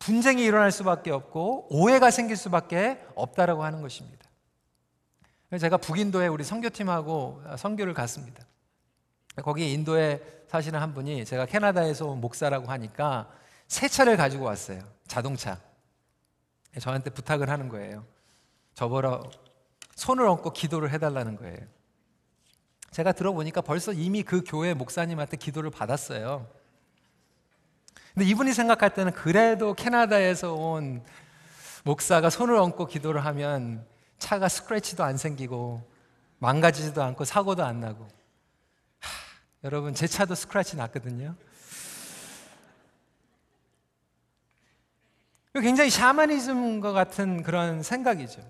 분쟁이 0.00 0.42
일어날 0.42 0.72
수밖에 0.72 1.12
없고 1.12 1.68
오해가 1.70 2.10
생길 2.10 2.36
수밖에 2.36 3.00
없다라고 3.14 3.62
하는 3.62 3.80
것입니다. 3.80 4.28
제가 5.58 5.76
북인도에 5.76 6.26
우리 6.26 6.42
선교팀하고 6.42 7.42
선교를 7.56 7.94
갔습니다. 7.94 8.44
거기 9.36 9.72
인도에 9.72 10.20
사시는 10.48 10.80
한 10.80 10.94
분이 10.94 11.24
제가 11.24 11.46
캐나다에서 11.46 12.06
온 12.06 12.20
목사라고 12.20 12.66
하니까 12.72 13.30
새 13.68 13.86
차를 13.86 14.16
가지고 14.16 14.46
왔어요. 14.46 14.80
자동차. 15.06 15.60
저한테 16.80 17.10
부탁을 17.10 17.48
하는 17.48 17.68
거예요. 17.68 18.04
저보러 18.74 19.22
손을 19.94 20.26
얹고 20.26 20.52
기도를 20.54 20.90
해달라는 20.90 21.36
거예요. 21.36 21.60
제가 22.90 23.12
들어보니까 23.12 23.60
벌써 23.60 23.92
이미 23.92 24.24
그 24.24 24.42
교회 24.44 24.74
목사님한테 24.74 25.36
기도를 25.36 25.70
받았어요. 25.70 26.59
근데 28.14 28.26
이분이 28.26 28.52
생각할 28.52 28.94
때는 28.94 29.12
그래도 29.12 29.74
캐나다에서 29.74 30.54
온 30.54 31.02
목사가 31.84 32.30
손을 32.30 32.56
얹고 32.56 32.86
기도를 32.86 33.24
하면 33.24 33.86
차가 34.18 34.48
스크래치도 34.48 35.02
안 35.04 35.16
생기고 35.16 35.88
망가지지도 36.38 37.02
않고 37.02 37.24
사고도 37.24 37.64
안 37.64 37.80
나고 37.80 38.04
하, 38.98 39.10
여러분 39.64 39.94
제 39.94 40.06
차도 40.06 40.34
스크래치 40.34 40.76
났거든요. 40.76 41.36
굉장히 45.54 45.90
샤머니즘과 45.90 46.92
같은 46.92 47.42
그런 47.42 47.82
생각이죠. 47.82 48.40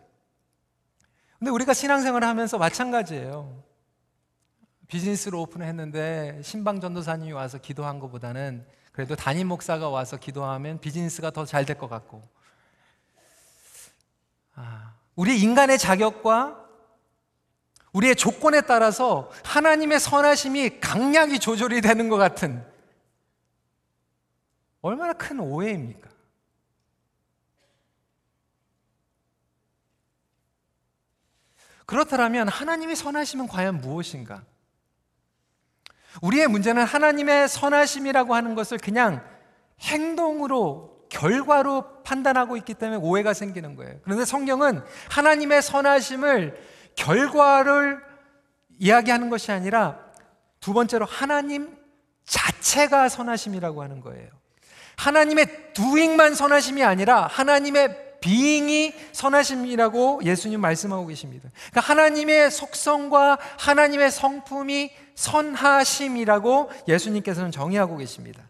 근데 1.39 1.51
우리가 1.51 1.73
신앙생활을 1.73 2.29
하면서 2.29 2.59
마찬가지예요. 2.59 3.65
비즈니스로 4.87 5.41
오픈을 5.41 5.67
했는데 5.67 6.41
신방 6.43 6.81
전도사님이 6.81 7.33
와서 7.33 7.59
기도한 7.59 8.01
것보다는 8.01 8.67
그래도 8.93 9.15
담임 9.17 9.49
목사가 9.49 9.89
와서 9.89 10.17
기도하면 10.17 10.81
비즈니스가 10.81 11.31
더 11.31 11.45
잘 11.45 11.65
될 11.65 11.79
것 11.79 11.89
같고. 11.89 12.23
아, 14.55 14.95
우리 15.17 15.41
인간의 15.41 15.79
자격과 15.79 16.69
우리의 17.93 18.15
조건에 18.17 18.61
따라서 18.63 19.31
하나님의 19.45 19.99
선하심이 20.01 20.81
강약이 20.81 21.41
조절이 21.41 21.81
되는 21.81 22.09
것 22.09 22.17
같은 22.17 22.65
얼마나 24.83 25.13
큰 25.13 25.41
오해입니까? 25.41 26.09
그렇다면 31.87 32.49
하나님의 32.49 32.95
선하심은 32.97 33.49
과연 33.49 33.81
무엇인가? 33.81 34.45
우리의 36.23 36.49
문제는 36.49 36.85
하나님의 36.85 37.49
선하심이라고 37.49 38.35
하는 38.35 38.55
것을 38.55 38.79
그냥 38.79 39.25
행동으로 39.81 41.07
결과로 41.09 42.03
판단하고 42.05 42.57
있기 42.59 42.75
때문에 42.75 43.01
오해가 43.01 43.35
생기는 43.35 43.75
거예요. 43.77 43.97
그런데 44.03 44.25
성경은 44.25 44.83
하나님의 45.11 45.63
선하심을 45.63 46.61
결과를 46.97 48.01
이야기하는 48.79 49.29
것이 49.31 49.53
아니라 49.53 49.99
두 50.61 50.73
번째로 50.73 51.07
하나님 51.07 51.77
자체가 52.25 53.09
선하심이라고 53.09 53.83
하는 53.83 54.01
거예요. 54.01 54.29
하나님의 54.97 55.73
두잉만 55.73 56.35
선하심이 56.35 56.85
아니라 56.85 57.27
하나님의 57.27 58.10
비잉이 58.21 58.95
선하심이라고 59.13 60.21
예수님 60.25 60.61
말씀하고 60.61 61.07
계십니다. 61.07 61.49
그러니까 61.71 61.81
하나님의 61.81 62.51
속성과 62.51 63.39
하나님의 63.59 64.11
성품이 64.11 64.91
선하심이라고 65.15 66.71
예수님께서는 66.89 67.51
정의하고 67.51 67.97
계십니다. 67.97 68.43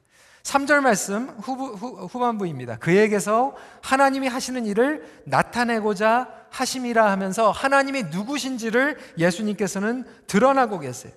3절 0.43 0.81
말씀 0.81 1.29
후부, 1.41 1.65
후, 1.75 2.07
후반부입니다. 2.07 2.79
그에게서 2.79 3.55
하나님이 3.83 4.27
하시는 4.29 4.65
일을 4.67 5.07
나타내고자 5.25 6.29
하심이라 6.51 7.11
하면서 7.11 7.51
하나님이 7.51 8.05
누구신지를 8.05 8.99
예수님께서는 9.19 10.05
드러나고 10.27 10.79
계세요. 10.81 11.13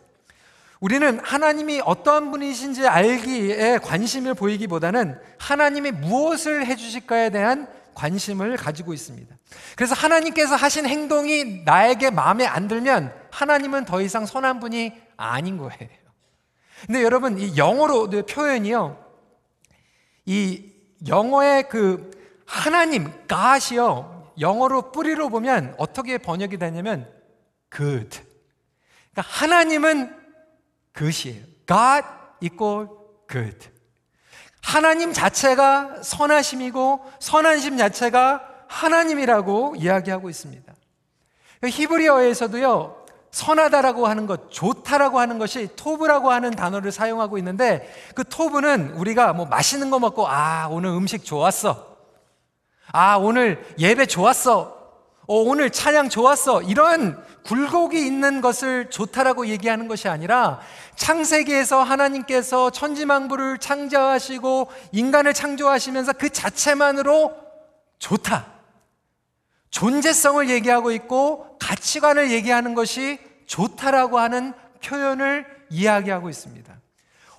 우리는 0.80 1.18
하나님이 1.24 1.82
어떠한 1.86 2.30
분이신지 2.32 2.86
알기에 2.86 3.80
관심을 3.80 4.34
보이기보다는 4.34 5.18
하나님이 5.38 5.92
무엇을 5.92 6.66
해주실까에 6.66 7.30
대한 7.30 7.68
관심을 7.94 8.58
가지고 8.58 8.94
있습니다. 8.94 9.36
그래서 9.76 9.96
하나님께서 9.96 10.56
하신 10.56 10.86
행동이 10.86 11.64
나에게 11.64 12.10
마음에 12.10 12.46
안 12.46 12.68
들면 12.68 13.14
하나님은 13.32 13.86
더 13.86 14.02
이상 14.02 14.26
선한 14.26 14.60
분이 14.60 14.94
아닌 15.18 15.58
거예요. 15.58 15.90
근데 16.86 17.04
여러분, 17.04 17.40
이 17.40 17.58
영어로 17.58 18.10
표현이요. 18.10 18.98
이 20.26 20.72
영어의 21.08 21.70
그 21.70 22.12
하나님, 22.46 23.12
God이요. 23.28 24.34
영어로 24.40 24.92
뿌리로 24.92 25.30
보면 25.30 25.76
어떻게 25.78 26.18
번역이 26.18 26.58
되냐면 26.58 27.08
good. 27.72 28.20
그러니까 29.12 29.22
하나님은 29.22 30.16
good이에요. 30.98 31.44
God 31.68 32.08
equal 32.42 32.88
good. 33.30 33.73
하나님 34.64 35.12
자체가 35.12 35.98
선하심이고 36.02 37.06
선하심 37.20 37.78
자체가 37.78 38.42
하나님이라고 38.68 39.76
이야기하고 39.78 40.30
있습니다. 40.30 40.74
히브리어에서도요, 41.64 43.06
선하다라고 43.30 44.08
하는 44.08 44.26
것, 44.26 44.52
좋다라고 44.52 45.20
하는 45.20 45.38
것이 45.38 45.70
토브라고 45.76 46.32
하는 46.32 46.52
단어를 46.52 46.92
사용하고 46.92 47.38
있는데 47.40 47.92
그 48.16 48.24
토브는 48.24 48.92
우리가 48.92 49.34
뭐 49.34 49.46
맛있는 49.46 49.90
거 49.90 50.00
먹고 50.00 50.28
아, 50.28 50.68
오늘 50.72 50.92
음식 50.92 51.26
좋았어. 51.26 51.98
아, 52.92 53.18
오늘 53.18 53.66
예배 53.78 54.06
좋았어. 54.06 54.73
어, 55.26 55.36
오늘 55.36 55.70
찬양 55.70 56.10
좋았어. 56.10 56.62
이런 56.62 57.22
굴곡이 57.44 58.06
있는 58.06 58.42
것을 58.42 58.90
좋다라고 58.90 59.48
얘기하는 59.48 59.88
것이 59.88 60.08
아니라 60.08 60.60
창세기에서 60.96 61.84
하나님께서 61.84 62.70
천지만부를 62.70 63.58
창조하시고 63.58 64.70
인간을 64.92 65.34
창조하시면서 65.34 66.14
그 66.14 66.30
자체만으로 66.30 67.36
좋다. 68.00 68.48
존재성을 69.70 70.50
얘기하고 70.50 70.92
있고 70.92 71.58
가치관을 71.60 72.32
얘기하는 72.32 72.76
것이 72.76 73.20
좋다라고 73.48 74.20
하는 74.20 74.54
표현을 74.84 75.46
이야기하고 75.70 76.30
있습니다. 76.30 76.74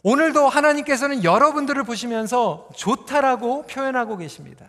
오늘도 0.02 0.48
하나님께서는 0.48 1.24
여러분들을 1.24 1.82
보시면서 1.84 2.68
좋다라고 2.74 3.66
표현하고 3.66 4.16
계십니다. 4.16 4.66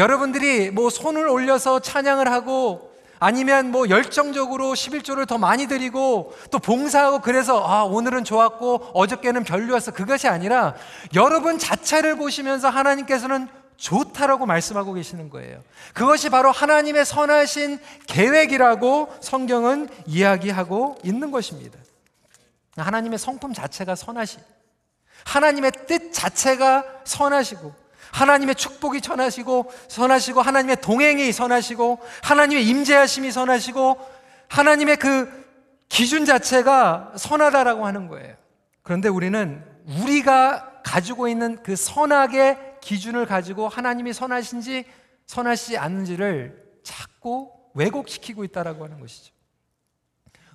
여러분들이 0.00 0.70
뭐 0.70 0.88
손을 0.88 1.28
올려서 1.28 1.80
찬양을 1.80 2.32
하고 2.32 2.90
아니면 3.18 3.70
뭐 3.70 3.90
열정적으로 3.90 4.72
11조를 4.72 5.28
더 5.28 5.36
많이 5.36 5.66
드리고 5.66 6.34
또 6.50 6.58
봉사하고 6.58 7.20
그래서 7.20 7.62
아, 7.62 7.84
오늘은 7.84 8.24
좋았고 8.24 8.92
어저께는 8.94 9.44
별로였어. 9.44 9.92
그것이 9.92 10.26
아니라 10.26 10.74
여러분 11.14 11.58
자체를 11.58 12.16
보시면서 12.16 12.70
하나님께서는 12.70 13.46
좋다라고 13.76 14.46
말씀하고 14.46 14.94
계시는 14.94 15.28
거예요. 15.28 15.62
그것이 15.92 16.30
바로 16.30 16.50
하나님의 16.50 17.04
선하신 17.04 17.78
계획이라고 18.06 19.14
성경은 19.20 19.90
이야기하고 20.06 20.96
있는 21.04 21.30
것입니다. 21.30 21.78
하나님의 22.76 23.18
성품 23.18 23.52
자체가 23.52 23.96
선하시. 23.96 24.38
하나님의 25.24 25.72
뜻 25.86 26.10
자체가 26.14 26.84
선하시고 27.04 27.89
하나님의 28.12 28.54
축복이 28.54 29.00
선하시고 29.00 29.72
선하시고 29.88 30.42
하나님의 30.42 30.80
동행이 30.80 31.32
선하시고 31.32 32.00
하나님의 32.22 32.66
임재하심이 32.66 33.30
선하시고 33.30 33.98
하나님의 34.48 34.96
그 34.96 35.40
기준 35.88 36.24
자체가 36.24 37.12
선하다라고 37.16 37.86
하는 37.86 38.08
거예요. 38.08 38.36
그런데 38.82 39.08
우리는 39.08 39.64
우리가 39.86 40.82
가지고 40.84 41.28
있는 41.28 41.62
그 41.62 41.76
선악의 41.76 42.78
기준을 42.80 43.26
가지고 43.26 43.68
하나님이 43.68 44.12
선하신지 44.12 44.84
선하시지 45.26 45.78
않는지를 45.78 46.64
자꾸 46.82 47.52
왜곡시키고 47.74 48.44
있다라고 48.44 48.84
하는 48.84 49.00
것이죠. 49.00 49.32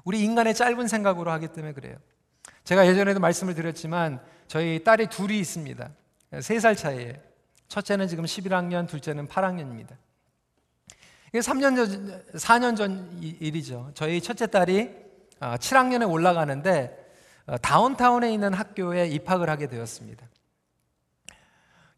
우리 0.04 0.22
인간의 0.22 0.54
짧은 0.54 0.88
생각으로 0.88 1.32
하기 1.32 1.50
때문에 1.50 1.74
그래요. 1.74 1.96
제가 2.64 2.86
예전에도 2.88 3.20
말씀을 3.20 3.56
드렸지만 3.56 4.20
저희 4.48 4.84
딸이 4.84 5.08
둘이 5.08 5.40
있습니다. 5.40 5.90
세 6.42 6.60
살 6.60 6.76
차이에 6.76 7.22
첫째는 7.68 8.08
지금 8.08 8.26
11학년, 8.26 8.88
둘째는 8.88 9.28
8학년입니다. 9.28 9.96
이게 11.30 11.40
3년 11.40 11.76
전, 11.76 12.24
4년 12.34 12.78
전 12.78 13.18
일이죠. 13.22 13.92
저희 13.94 14.22
첫째 14.22 14.48
딸이 14.48 14.90
7학년에 15.40 16.04
아, 16.04 16.08
올라가는데 16.08 17.06
어, 17.48 17.58
다운타운에 17.58 18.34
있는 18.34 18.54
학교에 18.54 19.08
입학을 19.08 19.50
하게 19.50 19.68
되었습니다. 19.68 20.26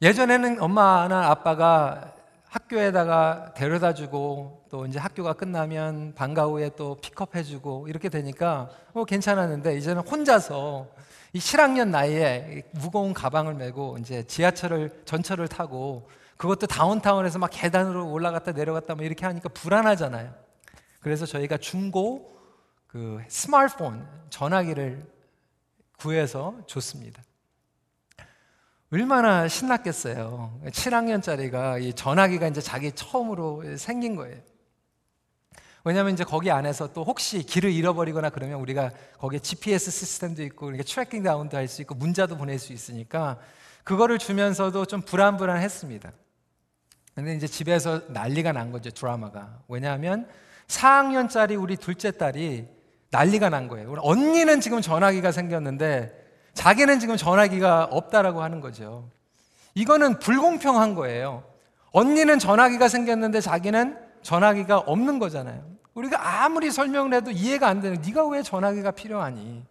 예전에는 0.01 0.61
엄마나 0.61 1.29
아빠가 1.29 2.13
학교에다가 2.49 3.53
데려다 3.55 3.93
주고 3.93 4.65
또 4.69 4.85
이제 4.85 4.99
학교가 4.99 5.33
끝나면 5.33 6.13
방과 6.15 6.45
후에 6.45 6.71
또 6.75 6.95
픽업해 6.95 7.43
주고 7.43 7.87
이렇게 7.87 8.09
되니까 8.09 8.69
뭐 8.93 9.05
괜찮았는데 9.05 9.77
이제는 9.77 10.01
혼자서 10.01 10.87
이 11.37 11.39
7학년 11.39 11.89
나이에 11.89 12.63
무거운 12.71 13.13
가방을 13.13 13.53
메고 13.53 13.95
이제 13.99 14.23
지하철을 14.23 15.03
전철을 15.05 15.47
타고 15.47 16.09
그것도 16.35 16.65
다운타운에서 16.65 17.37
막 17.37 17.51
계단으로 17.53 18.11
올라갔다 18.11 18.53
내려갔다 18.53 18.95
뭐 18.95 19.05
이렇게 19.05 19.23
하니까 19.27 19.47
불안하잖아요. 19.49 20.33
그래서 20.99 21.27
저희가 21.27 21.57
중고 21.57 22.35
그 22.87 23.21
스마트폰 23.27 24.07
전화기를 24.31 25.05
구해서 25.99 26.55
줬습니다. 26.65 27.21
얼마나 28.91 29.47
신났겠어요. 29.47 30.59
7학년짜리가 30.65 31.83
이 31.83 31.93
전화기가 31.93 32.47
이제 32.47 32.61
자기 32.61 32.91
처음으로 32.91 33.77
생긴 33.77 34.15
거예요. 34.15 34.41
왜냐하면 35.87 36.13
이제 36.13 36.25
거기 36.25 36.51
안에서 36.51 36.91
또 36.91 37.05
혹시 37.05 37.43
길을 37.43 37.71
잃어버리거나 37.71 38.29
그러면 38.29 38.59
우리가 38.59 38.91
거기에 39.19 39.39
GPS 39.39 39.89
시스템도 39.89 40.43
있고 40.43 40.67
이렇게 40.69 40.83
tracking 40.83 41.23
down도 41.23 41.55
할 41.55 41.67
수 41.67 41.81
있고 41.81 41.95
문자도 41.95 42.37
보낼 42.37 42.59
수 42.59 42.73
있으니까 42.73 43.37
그거를 43.85 44.17
주면서도 44.17 44.85
좀 44.85 45.01
불안불안했습니다. 45.01 46.11
근데 47.15 47.35
이제 47.35 47.47
집에서 47.47 48.01
난리가 48.09 48.51
난 48.51 48.73
거죠 48.73 48.89
드라마가. 48.89 49.59
왜냐하면 49.69 50.27
4학년짜리 50.67 51.59
우리 51.59 51.77
둘째 51.77 52.11
딸이 52.11 52.67
난리가 53.11 53.49
난 53.49 53.69
거예요. 53.69 53.95
언니는 54.01 54.59
지금 54.59 54.81
전화기가 54.81 55.31
생겼는데 55.31 56.11
자기는 56.53 56.99
지금 56.99 57.15
전화기가 57.15 57.85
없다라고 57.85 58.43
하는 58.43 58.59
거죠. 58.59 59.09
이거는 59.73 60.19
불공평한 60.19 60.95
거예요. 60.95 61.45
언니는 61.91 62.39
전화기가 62.39 62.89
생겼는데 62.89 63.39
자기는 63.39 63.97
전화기가 64.21 64.79
없는 64.79 65.19
거잖아요. 65.19 65.76
우리가 65.97 66.43
아무리 66.43 66.69
설명을 66.69 67.11
해도 67.15 67.31
이해가 67.31 67.67
안 67.67 67.81
되는. 67.81 67.99
네가 68.01 68.27
왜 68.27 68.43
전화기가 68.43 68.91
필요하니? 68.91 69.65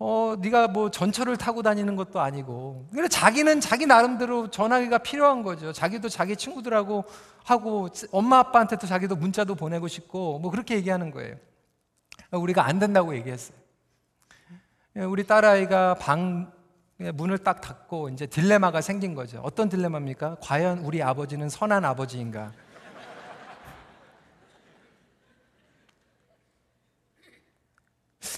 어, 0.00 0.34
네가 0.40 0.68
뭐 0.68 0.90
전철을 0.90 1.36
타고 1.36 1.62
다니는 1.62 1.94
것도 1.94 2.20
아니고. 2.20 2.88
그래 2.92 3.06
자기는 3.06 3.60
자기 3.60 3.86
나름대로 3.86 4.50
전화기가 4.50 4.98
필요한 4.98 5.44
거죠. 5.44 5.72
자기도 5.72 6.08
자기 6.08 6.34
친구들하고 6.34 7.04
하고 7.44 7.88
엄마 8.10 8.38
아빠한테도 8.38 8.88
자기도 8.88 9.14
문자도 9.14 9.54
보내고 9.54 9.86
싶고 9.86 10.40
뭐 10.40 10.50
그렇게 10.50 10.74
얘기하는 10.74 11.12
거예요. 11.12 11.36
우리가 12.32 12.66
안 12.66 12.80
된다고 12.80 13.14
얘기했어요. 13.14 13.56
예, 14.96 15.02
우리 15.02 15.24
딸아이가 15.24 15.94
방 15.94 16.50
문을 16.96 17.38
딱 17.38 17.60
닫고 17.60 18.08
이제 18.08 18.26
딜레마가 18.26 18.80
생긴 18.80 19.14
거죠. 19.14 19.40
어떤 19.44 19.68
딜레마입니까? 19.68 20.38
과연 20.40 20.80
우리 20.80 21.04
아버지는 21.04 21.48
선한 21.48 21.84
아버지인가? 21.84 22.52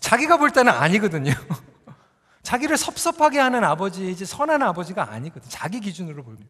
자기가 0.01 0.37
볼 0.37 0.51
때는 0.51 0.73
아니거든요. 0.73 1.33
자기를 2.43 2.77
섭섭하게 2.77 3.39
하는 3.39 3.65
아버지이지 3.65 4.25
선한 4.27 4.63
아버지가 4.63 5.11
아니거든. 5.11 5.49
자기 5.51 5.81
기준으로 5.81 6.23
보면. 6.25 6.49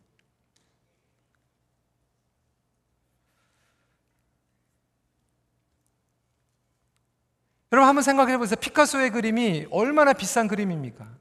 여러분 7.73 7.89
한번 7.89 8.03
생각해 8.03 8.37
보세요. 8.37 8.57
피카소의 8.57 9.11
그림이 9.11 9.69
얼마나 9.71 10.13
비싼 10.13 10.49
그림입니까? 10.49 11.20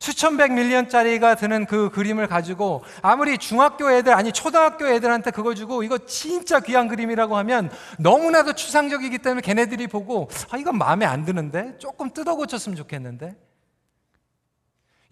수천백 0.00 0.54
밀리언짜리가 0.54 1.34
드는 1.34 1.66
그 1.66 1.90
그림을 1.90 2.26
가지고 2.26 2.82
아무리 3.02 3.36
중학교 3.36 3.90
애들 3.90 4.14
아니 4.14 4.32
초등학교 4.32 4.88
애들한테 4.88 5.30
그거 5.30 5.54
주고 5.54 5.82
이거 5.82 5.98
진짜 5.98 6.58
귀한 6.60 6.88
그림이라고 6.88 7.36
하면 7.36 7.70
너무나도 7.98 8.54
추상적이기 8.54 9.18
때문에 9.18 9.42
걔네들이 9.42 9.88
보고 9.88 10.30
아 10.50 10.56
이건 10.56 10.78
마음에 10.78 11.04
안 11.04 11.26
드는데 11.26 11.76
조금 11.78 12.10
뜯어 12.10 12.34
고쳤으면 12.34 12.76
좋겠는데 12.76 13.36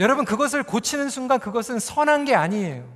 여러분 0.00 0.24
그것을 0.24 0.62
고치는 0.62 1.10
순간 1.10 1.38
그것은 1.38 1.80
선한 1.80 2.24
게 2.24 2.34
아니에요. 2.34 2.88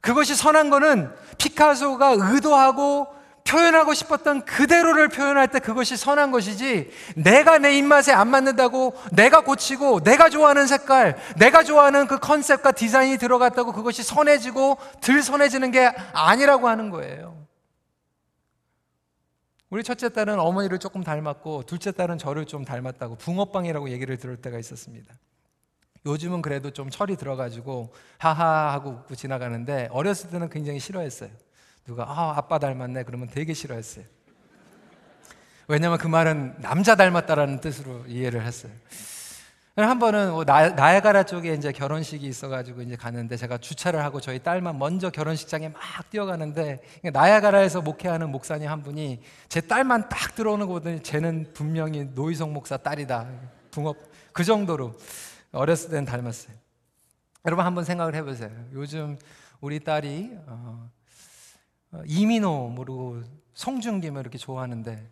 그것이 0.00 0.34
선한 0.34 0.70
거는 0.70 1.14
피카소가 1.38 2.16
의도하고 2.18 3.19
표현하고 3.44 3.94
싶었던 3.94 4.44
그대로를 4.44 5.08
표현할 5.08 5.48
때 5.48 5.58
그것이 5.58 5.96
선한 5.96 6.30
것이지 6.30 6.90
내가 7.16 7.58
내 7.58 7.76
입맛에 7.76 8.12
안 8.12 8.28
맞는다고 8.28 8.94
내가 9.12 9.40
고치고 9.42 10.00
내가 10.00 10.28
좋아하는 10.28 10.66
색깔, 10.66 11.16
내가 11.36 11.64
좋아하는 11.64 12.06
그 12.06 12.18
컨셉과 12.18 12.72
디자인이 12.72 13.18
들어갔다고 13.18 13.72
그것이 13.72 14.02
선해지고 14.02 14.78
덜 15.00 15.22
선해지는 15.22 15.70
게 15.70 15.86
아니라고 16.12 16.68
하는 16.68 16.90
거예요. 16.90 17.40
우리 19.70 19.84
첫째 19.84 20.08
딸은 20.08 20.40
어머니를 20.40 20.78
조금 20.78 21.04
닮았고 21.04 21.62
둘째 21.62 21.92
딸은 21.92 22.18
저를 22.18 22.44
좀 22.44 22.64
닮았다고 22.64 23.16
붕어빵이라고 23.16 23.90
얘기를 23.90 24.16
들을 24.16 24.36
때가 24.36 24.58
있었습니다. 24.58 25.14
요즘은 26.06 26.42
그래도 26.42 26.70
좀 26.70 26.90
철이 26.90 27.16
들어가지고 27.16 27.92
하하 28.18 28.72
하고 28.72 28.90
웃고 28.90 29.14
지나가는데 29.14 29.88
어렸을 29.92 30.30
때는 30.30 30.48
굉장히 30.48 30.80
싫어했어요. 30.80 31.30
누가 31.90 32.04
아, 32.04 32.34
아빠 32.36 32.60
닮았네 32.60 33.02
그러면 33.02 33.26
되게 33.26 33.52
싫어했어요. 33.52 34.04
왜냐하면 35.66 35.98
그 35.98 36.06
말은 36.06 36.60
남자 36.60 36.94
닮았다라는 36.94 37.60
뜻으로 37.60 38.04
이해를 38.06 38.46
했어요. 38.46 38.70
한 39.74 39.98
번은 39.98 40.30
뭐 40.30 40.44
나, 40.44 40.68
나야가라 40.68 41.24
쪽에 41.24 41.52
이제 41.52 41.72
결혼식이 41.72 42.24
있어가지고 42.24 42.82
이제 42.82 42.94
갔는데 42.94 43.36
제가 43.36 43.58
주차를 43.58 44.04
하고 44.04 44.20
저희 44.20 44.38
딸만 44.38 44.78
먼저 44.78 45.10
결혼식장에 45.10 45.70
막 45.70 45.80
뛰어가는데 46.10 46.80
나야가라에서 47.12 47.80
목회하는 47.80 48.30
목사님 48.30 48.68
한 48.68 48.84
분이 48.84 49.20
제 49.48 49.60
딸만 49.60 50.08
딱 50.08 50.36
들어오는 50.36 50.68
거 50.68 50.74
보더니 50.74 51.02
쟤는 51.02 51.50
분명히 51.54 52.04
노희성 52.04 52.52
목사 52.52 52.76
딸이다. 52.76 53.26
붕업 53.72 53.96
그 54.32 54.44
정도로 54.44 54.94
어렸을 55.50 55.90
때는 55.90 56.04
닮았어요. 56.04 56.54
여러분 57.46 57.64
한번 57.64 57.82
생각을 57.82 58.14
해보세요. 58.14 58.50
요즘 58.74 59.18
우리 59.60 59.80
딸이 59.80 60.30
어, 60.46 60.90
어 60.92 60.99
이민호 62.06 62.68
모르고 62.68 63.22
송중기를 63.54 64.18
이렇게 64.20 64.38
좋아하는데 64.38 65.08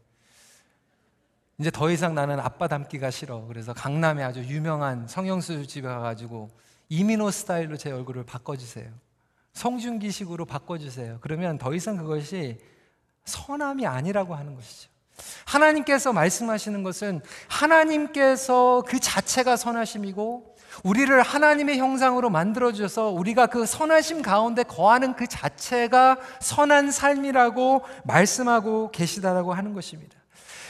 이제 1.59 1.71
더 1.71 1.91
이상 1.91 2.15
나는 2.15 2.39
아빠 2.39 2.69
닮기가 2.69 3.11
싫어. 3.11 3.45
그래서 3.47 3.73
강남에 3.73 4.23
아주 4.23 4.45
유명한 4.45 5.09
성형수 5.09 5.67
집에 5.67 5.89
가가지고 5.89 6.51
이민호 6.89 7.31
스타일로 7.31 7.77
제 7.77 7.91
얼굴을 7.91 8.25
바꿔주세요. 8.25 8.91
성준기식으로 9.55 10.45
바꿔주세요. 10.45 11.19
그러면 11.21 11.59
더 11.59 11.75
이상 11.75 11.97
그것이 11.97 12.61
선함이 13.25 13.87
아니라고 13.87 14.37
하는 14.37 14.55
것이죠. 14.55 14.89
하나님께서 15.47 16.13
말씀하시는 16.13 16.83
것은 16.85 17.21
하나님께서 17.49 18.85
그 18.87 19.01
자체가 19.01 19.57
선하심이고 19.57 20.57
우리를 20.85 21.21
하나님의 21.23 21.79
형상으로 21.79 22.31
만들어 22.31 22.73
주셔서 22.73 23.09
우리가 23.11 23.47
그 23.47 23.67
선하심 23.67 24.23
가운데 24.23 24.63
거하는 24.63 25.15
그 25.15 25.27
자체가 25.27 26.19
선한 26.41 26.91
삶이라고 26.91 27.83
말씀하고 28.05 28.91
계시다라고 28.91 29.55
하는 29.55 29.75
것입니다. 29.75 30.19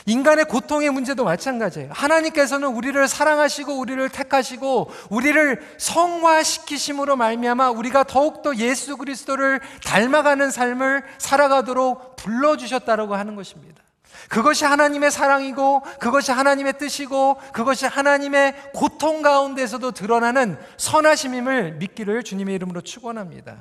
인간의 0.09 0.47
고통의 0.47 0.91
문제도 0.91 1.23
마찬가지예요. 1.23 1.91
하나님께서는 1.93 2.69
우리를 2.69 3.07
사랑하시고 3.07 3.79
우리를 3.79 4.09
택하시고 4.09 4.91
우리를 5.11 5.61
성화시키심으로 5.77 7.17
말미암아 7.17 7.71
우리가 7.71 8.05
더욱더 8.05 8.57
예수 8.57 8.97
그리스도를 8.97 9.61
닮아가는 9.85 10.51
삶을 10.51 11.05
살아가도록 11.19 12.17
불러 12.17 12.57
주셨다라고 12.57 13.17
하는 13.17 13.37
것입니다. 13.37 13.83
그것이 14.29 14.65
하나님의 14.65 15.11
사랑이고 15.11 15.81
그것이 16.01 16.33
하나님의 16.33 16.79
뜻이고 16.79 17.37
그것이 17.53 17.87
하나님의 17.87 18.73
고통 18.75 19.23
가운데서도 19.23 19.93
드러나는 19.93 20.59
선하심임을 20.77 21.75
믿기를 21.75 22.23
주님의 22.23 22.55
이름으로 22.57 22.81
축원합니다. 22.81 23.59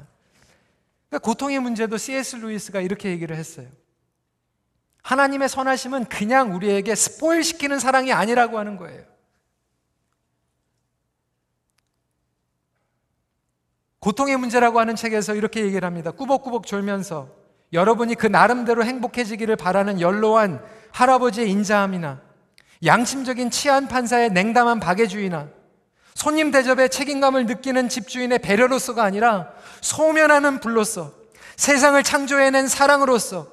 그러니까 1.09 1.25
고통의 1.25 1.59
문제도 1.59 1.95
C.S. 1.95 2.37
루이스가 2.37 2.81
이렇게 2.81 3.09
얘기를 3.09 3.35
했어요. 3.35 3.67
하나님의 5.03 5.47
선하심은 5.47 6.05
그냥 6.05 6.53
우리에게 6.53 6.93
스포일 6.95 7.43
시키는 7.43 7.79
사랑이 7.79 8.11
아니라고 8.11 8.59
하는 8.59 8.75
거예요. 8.75 9.05
고통의 13.99 14.37
문제라고 14.37 14.79
하는 14.79 14.95
책에서 14.95 15.33
이렇게 15.33 15.61
얘기를 15.61 15.85
합니다. 15.85 16.11
꾸벅꾸벅 16.11 16.65
졸면서 16.65 17.29
여러분이 17.73 18.15
그 18.15 18.27
나름대로 18.27 18.83
행복해지기를 18.83 19.55
바라는 19.55 19.99
연로한 20.01 20.61
할아버지의 20.91 21.49
인자함이나 21.51 22.21
양심적인 22.85 23.49
치안 23.51 23.87
판사의 23.87 24.31
냉담한 24.31 24.79
박애주의나 24.79 25.49
손님 26.13 26.51
대접에 26.51 26.87
책임감을 26.87 27.45
느끼는 27.45 27.89
집주인의 27.89 28.39
배려로서가 28.39 29.03
아니라 29.03 29.51
소면하는 29.81 30.59
불로서 30.59 31.13
세상을 31.57 32.01
창조해낸 32.01 32.67
사랑으로서 32.67 33.47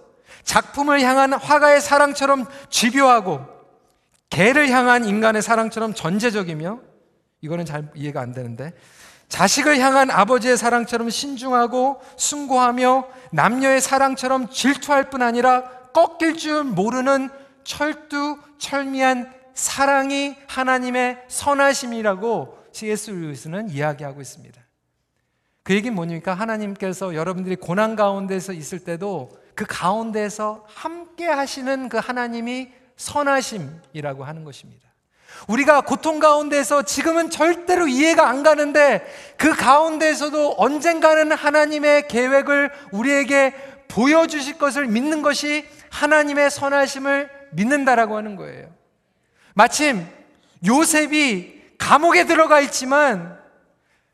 작품을 0.44 1.00
향한 1.00 1.32
화가의 1.32 1.80
사랑처럼 1.80 2.46
집요하고 2.70 3.44
개를 4.30 4.68
향한 4.68 5.04
인간의 5.04 5.42
사랑처럼 5.42 5.94
전제적이며 5.94 6.80
이거는 7.40 7.64
잘 7.64 7.90
이해가 7.94 8.20
안 8.20 8.32
되는데 8.32 8.72
자식을 9.28 9.78
향한 9.78 10.10
아버지의 10.10 10.56
사랑처럼 10.56 11.10
신중하고 11.10 12.00
숭고하며 12.16 13.08
남녀의 13.32 13.80
사랑처럼 13.80 14.48
질투할 14.50 15.10
뿐 15.10 15.22
아니라 15.22 15.64
꺾일 15.92 16.36
줄 16.36 16.64
모르는 16.64 17.30
철두 17.64 18.38
철미한 18.58 19.32
사랑이 19.54 20.36
하나님의 20.46 21.24
선하심이라고 21.28 22.64
C.S. 22.72 23.10
루이스는 23.10 23.70
이야기하고 23.70 24.20
있습니다. 24.20 24.60
그 25.62 25.74
얘기는 25.74 25.94
뭐니까 25.94 26.34
하나님께서 26.34 27.14
여러분들이 27.14 27.56
고난 27.56 27.96
가운데서 27.96 28.52
있을 28.52 28.80
때도 28.80 29.30
그 29.54 29.64
가운데서 29.66 30.64
함께 30.68 31.26
하시는 31.26 31.88
그 31.88 31.96
하나님이 31.96 32.72
선하심이라고 32.96 34.24
하는 34.24 34.44
것입니다. 34.44 34.93
우리가 35.48 35.82
고통 35.82 36.18
가운데서 36.18 36.82
지금은 36.82 37.30
절대로 37.30 37.86
이해가 37.86 38.28
안 38.28 38.42
가는데 38.42 39.04
그 39.36 39.54
가운데서도 39.54 40.54
언젠가는 40.58 41.32
하나님의 41.32 42.08
계획을 42.08 42.70
우리에게 42.92 43.54
보여주실 43.88 44.58
것을 44.58 44.86
믿는 44.86 45.22
것이 45.22 45.66
하나님의 45.90 46.50
선하심을 46.50 47.30
믿는다라고 47.52 48.16
하는 48.16 48.36
거예요. 48.36 48.68
마침 49.54 50.06
요셉이 50.66 51.62
감옥에 51.78 52.24
들어가 52.24 52.60
있지만 52.60 53.38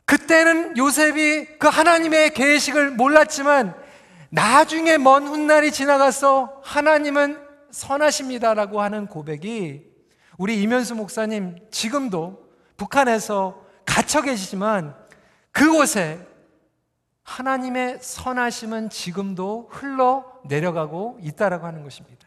그때는 0.04 0.76
요셉이 0.76 1.58
그 1.58 1.68
하나님의 1.68 2.34
계획을 2.34 2.90
몰랐지만 2.90 3.74
나중에 4.30 4.98
먼 4.98 5.26
훗날이 5.26 5.72
지나가서 5.72 6.60
하나님은 6.64 7.38
선하십니다라고 7.70 8.80
하는 8.80 9.06
고백이 9.06 9.89
우리 10.40 10.62
이면수 10.62 10.94
목사님 10.94 11.58
지금도 11.70 12.48
북한에서 12.78 13.62
갇혀 13.84 14.22
계시지만 14.22 14.96
그곳에 15.52 16.26
하나님의 17.24 17.98
선하심은 18.00 18.88
지금도 18.88 19.68
흘러 19.70 20.24
내려가고 20.46 21.18
있다라고 21.20 21.66
하는 21.66 21.84
것입니다. 21.84 22.26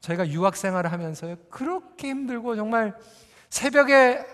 저희가 0.00 0.26
유학 0.28 0.56
생활을 0.56 0.90
하면서 0.90 1.36
그렇게 1.50 2.08
힘들고 2.08 2.56
정말 2.56 2.94
새벽에 3.50 4.24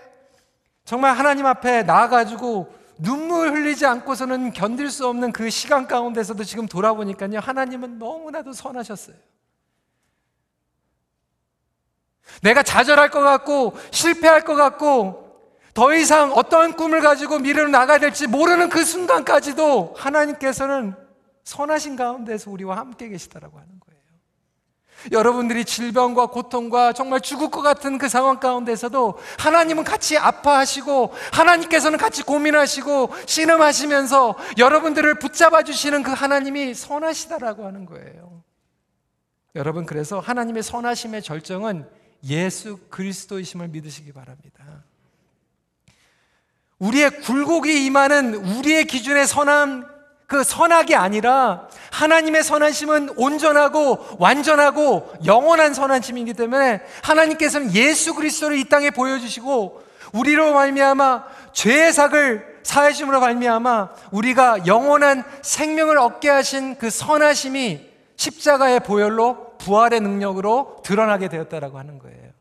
정말 0.85 1.17
하나님 1.17 1.45
앞에 1.45 1.83
나아가지고 1.83 2.73
눈물 2.99 3.51
흘리지 3.51 3.85
않고서는 3.85 4.53
견딜 4.53 4.89
수 4.89 5.05
없는 5.09 5.33
그 5.33 5.49
시간 5.49 5.87
가운데서도 5.87 6.45
지금 6.45 6.67
돌아보니까요, 6.67 7.39
하나님은 7.39 7.99
너무나도 7.99 8.53
선하셨어요. 8.53 9.17
내가 12.41 12.63
좌절할 12.63 13.09
것 13.09 13.21
같고, 13.21 13.73
실패할 13.91 14.41
것 14.43 14.55
같고, 14.55 15.29
더 15.73 15.93
이상 15.93 16.33
어떠한 16.33 16.73
꿈을 16.73 17.01
가지고 17.01 17.39
미래로 17.39 17.69
나가야 17.69 17.99
될지 17.99 18.27
모르는 18.27 18.69
그 18.69 18.83
순간까지도 18.83 19.93
하나님께서는 19.97 20.95
선하신 21.43 21.95
가운데서 21.95 22.51
우리와 22.51 22.77
함께 22.77 23.07
계시다라고 23.09 23.57
하는 23.57 23.69
거예요. 23.79 23.89
여러분들이 25.11 25.63
질병과 25.63 26.27
고통과 26.27 26.91
정말 26.91 27.21
죽을 27.21 27.49
것 27.49 27.61
같은 27.61 27.97
그 27.97 28.09
상황 28.09 28.39
가운데서도 28.39 29.17
하나님은 29.37 29.85
같이 29.85 30.17
아파하시고 30.17 31.13
하나님께서는 31.31 31.97
같이 31.97 32.23
고민하시고 32.23 33.11
신음하시면서 33.25 34.35
여러분들을 34.57 35.19
붙잡아 35.19 35.63
주시는 35.63 36.03
그 36.03 36.11
하나님이 36.11 36.73
선하시다라고 36.73 37.65
하는 37.65 37.85
거예요. 37.85 38.43
여러분 39.55 39.85
그래서 39.85 40.19
하나님의 40.19 40.61
선하심의 40.63 41.23
절정은 41.23 41.87
예수 42.23 42.77
그리스도이심을 42.89 43.69
믿으시기 43.69 44.11
바랍니다. 44.11 44.63
우리의 46.79 47.21
굴곡이 47.21 47.85
임하는 47.85 48.35
우리의 48.35 48.85
기준의 48.85 49.27
선함 49.27 49.85
그 50.27 50.43
선악이 50.43 50.95
아니라 50.95 51.67
하나님의 51.91 52.43
선하심은 52.43 53.13
온전하고 53.17 54.17
완전하고 54.19 55.11
영원한 55.25 55.73
선하심이기 55.73 56.35
때문에 56.35 56.81
하나님께서는 57.01 57.73
예수 57.73 58.13
그리스도를 58.13 58.57
이 58.57 58.69
땅에 58.69 58.91
보여주시고 58.91 59.83
우리로 60.13 60.53
말미암아 60.53 61.25
죄의 61.53 61.91
삭을 61.93 62.59
사하심으로 62.61 63.19
말미암아 63.19 63.89
우리가 64.11 64.67
영원한 64.67 65.23
생명을 65.41 65.97
얻게 65.97 66.29
하신 66.29 66.77
그 66.77 66.91
선하심이 66.91 67.89
십자가의 68.15 68.81
보혈로 68.81 69.48
부활의 69.59 70.01
능력으로 70.01 70.81
드러나게 70.83 71.29
되었다라고 71.29 71.77
하는 71.77 71.99
거예요. 71.99 72.31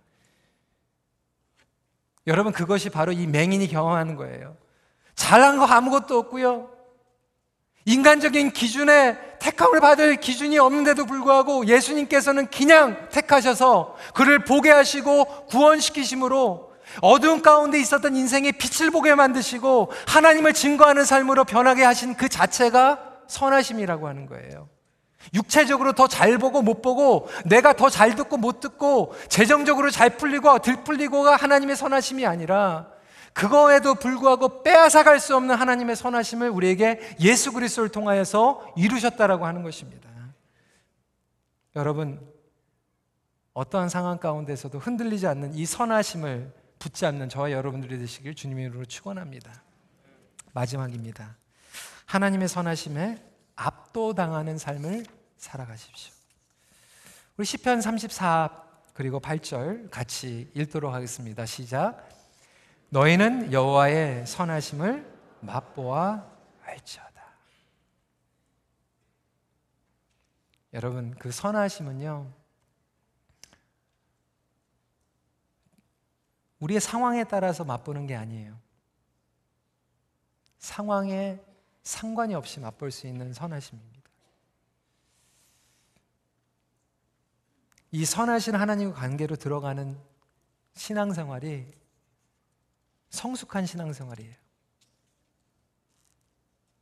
여러분 2.27 2.53
그것이 2.53 2.91
바로 2.91 3.13
이 3.13 3.27
맹인이 3.27 3.69
경험하는 3.69 4.17
거예요. 4.17 4.57
잘한 5.15 5.59
거 5.59 5.65
아무것도 5.65 6.19
없고요. 6.19 6.71
인간적인 7.85 8.51
기준에 8.53 9.19
택함을 9.39 9.81
받을 9.81 10.17
기준이 10.17 10.59
없는데도 10.59 11.07
불구하고 11.07 11.67
예수님께서는 11.67 12.49
그냥 12.49 13.09
택하셔서 13.11 13.97
그를 14.15 14.45
보게 14.45 14.71
하시고 14.71 15.47
구원시키심으로 15.47 16.69
어두운 17.01 17.43
가운데 17.43 17.81
있었던 17.81 18.15
인생의 18.15 18.53
빛을 18.53 18.91
보게 18.91 19.15
만드시고 19.15 19.91
하나님을 20.07 20.53
증거하는 20.53 21.05
삶으로 21.05 21.45
변하게 21.45 21.85
하신 21.85 22.15
그 22.15 22.29
자체가 22.29 22.99
선하심이라고 23.27 24.07
하는 24.07 24.27
거예요. 24.27 24.69
육체적으로 25.35 25.93
더 25.93 26.07
잘 26.07 26.39
보고 26.39 26.63
못 26.63 26.83
보고 26.83 27.29
내가 27.45 27.73
더 27.75 27.89
잘 27.91 28.15
듣고 28.15 28.37
못 28.37 28.61
듣고 28.61 29.15
재정적으로 29.29 29.91
잘 29.91 30.17
풀리고 30.17 30.59
들 30.61 30.83
풀리고가 30.85 31.37
하나님의 31.37 31.77
선하심이 31.77 32.27
아니라 32.27 32.89
그거에도 33.33 33.95
불구하고 33.95 34.63
빼앗아갈 34.63 35.21
수 35.21 35.37
없는 35.37 35.55
하나님의 35.55 35.97
선하심을 35.97 36.51
우리에게 36.51 37.17
예수 37.21 37.53
그리스도를 37.53 37.91
통하여서 37.91 38.75
이루셨다라고 38.77 39.47
하는 39.47 39.63
것입니다. 39.63 40.09
여러분 41.77 42.21
어떠한 43.53 43.89
상황 43.89 44.19
가운데서도 44.19 44.79
흔들리지 44.79 45.27
않는 45.27 45.55
이 45.55 45.67
선하심을 45.67 46.53
붙잡는 46.79 47.29
저와 47.29 47.53
여러분들이 47.53 47.99
되시길 47.99 48.35
주님의 48.35 48.67
이름으로 48.67 48.85
축원합니다. 48.87 49.63
마지막입니다. 50.53 51.37
하나님의 52.07 52.49
선하심에 52.49 53.23
압도당하는 53.57 54.59
삶을 54.59 55.05
살아가십시오. 55.39 56.13
우리 57.37 57.47
시편 57.47 57.81
34 57.81 58.69
그리고 58.93 59.21
8절 59.21 59.91
같이 59.91 60.51
읽도록 60.55 60.93
하겠습니다. 60.93 61.47
시작. 61.47 62.09
너희는 62.91 63.53
여호와의 63.53 64.27
선하심을 64.27 65.39
맛보아 65.41 66.27
알지어다. 66.65 67.09
여러분 70.75 71.15
그 71.19 71.31
선하심은요. 71.31 72.33
우리의 76.59 76.81
상황에 76.81 77.23
따라서 77.25 77.65
맛보는 77.65 78.09
게 78.09 78.17
아니에요. 78.17 78.59
상황에 80.59 81.41
상관이 81.85 82.35
없이 82.35 82.59
맛볼 82.59 82.91
수 82.91 83.07
있는 83.07 83.33
선하심입니다. 83.33 83.88
이 87.91 88.05
선하신 88.05 88.55
하나님과 88.55 89.01
관계로 89.01 89.37
들어가는 89.37 89.99
신앙생활이 90.75 91.73
성숙한 93.11 93.67
신앙생활이에요. 93.67 94.35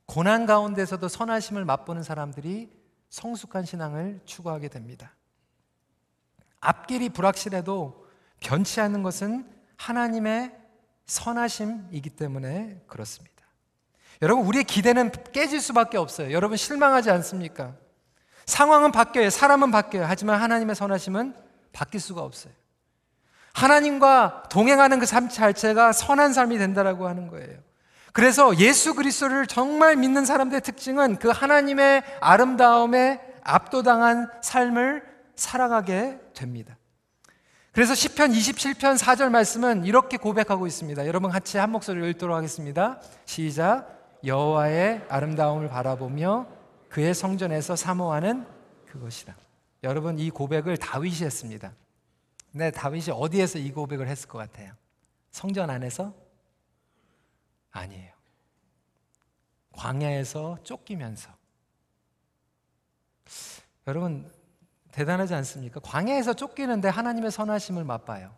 고난 0.07 0.47
가운데서도 0.47 1.09
선하심을 1.09 1.64
맛보는 1.64 2.03
사람들이 2.03 2.71
성숙한 3.11 3.64
신앙을 3.64 4.21
추구하게 4.25 4.69
됩니다. 4.69 5.14
앞길이 6.61 7.09
불확실해도 7.09 8.07
변치 8.40 8.81
않는 8.81 9.03
것은 9.03 9.51
하나님의 9.77 10.57
선하심이기 11.07 12.11
때문에 12.11 12.83
그렇습니다. 12.87 13.37
여러분, 14.23 14.47
우리의 14.47 14.64
기대는 14.64 15.12
깨질 15.33 15.61
수밖에 15.61 15.99
없어요. 15.99 16.33
여러분, 16.33 16.57
실망하지 16.57 17.11
않습니까? 17.11 17.77
상황은 18.47 18.93
바뀌어요. 18.93 19.31
사람은 19.31 19.71
바뀌어요. 19.71 20.07
하지만 20.09 20.41
하나님의 20.41 20.75
선하심은 20.75 21.35
바뀔 21.73 22.01
수가 22.01 22.23
없어요. 22.23 22.53
하나님과 23.53 24.45
동행하는 24.51 24.99
그 24.99 25.07
삶 25.07 25.29
자체가 25.29 25.93
선한 25.93 26.33
삶이 26.33 26.59
된다라고 26.59 27.09
하는 27.09 27.29
거예요. 27.29 27.59
그래서 28.13 28.57
예수 28.59 28.95
그리스도를 28.95 29.47
정말 29.47 29.97
믿는 29.97 30.25
사람들의 30.25 30.61
특징은 30.63 31.17
그 31.17 31.29
하나님의 31.29 32.03
아름다움에 32.21 33.21
압도당한 33.43 34.31
삶을 34.41 35.03
살아가게 35.35 36.19
됩니다. 36.35 36.77
그래서 37.73 37.95
시편 37.95 38.33
27편 38.33 38.97
4절 38.99 39.31
말씀은 39.31 39.85
이렇게 39.85 40.17
고백하고 40.17 40.67
있습니다. 40.67 41.07
여러분 41.07 41.31
같이 41.31 41.59
한 41.59 41.71
목소리로 41.73 42.07
읽도록 42.09 42.35
하겠습니다. 42.35 43.01
시작. 43.27 44.19
여호와의 44.25 45.05
아름다움을 45.11 45.69
바라보며 45.69 46.47
그의 46.97 47.13
성전에서 47.13 47.77
사모하는 47.77 48.47
그것이다. 48.87 49.37
여러분 49.83 50.19
이 50.19 50.31
고백을 50.31 50.79
다윗이 50.79 51.27
했습니다. 51.27 51.75
근데 52.51 52.71
다윗이 52.71 53.11
어디에서 53.11 53.59
이 53.59 53.71
고백을 53.71 54.09
했을 54.09 54.27
것 54.31 54.39
같아요? 54.39 54.73
성전 55.31 55.69
안에서? 55.69 56.15
아니에요. 57.71 58.15
광야에서 59.73 60.57
쫓기면서. 60.63 61.31
여러분 63.87 64.33
대단하지 64.91 65.35
않습니까? 65.35 65.81
광야에서 65.81 66.33
쫓기는데 66.33 66.89
하나님의 66.89 67.31
선하심을 67.31 67.85
맛봐요. 67.85 68.35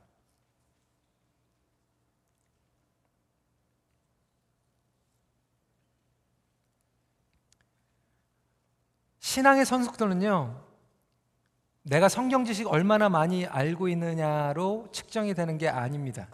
신앙의 9.29 9.67
선숙도는요, 9.67 10.59
내가 11.83 12.09
성경 12.09 12.47
지식 12.47 12.67
얼마나 12.67 13.11
많이 13.11 13.45
알고 13.45 13.89
있느냐로 13.89 14.89
측정이 14.91 15.35
되는 15.35 15.59
게 15.59 15.69
아닙니다. 15.69 16.29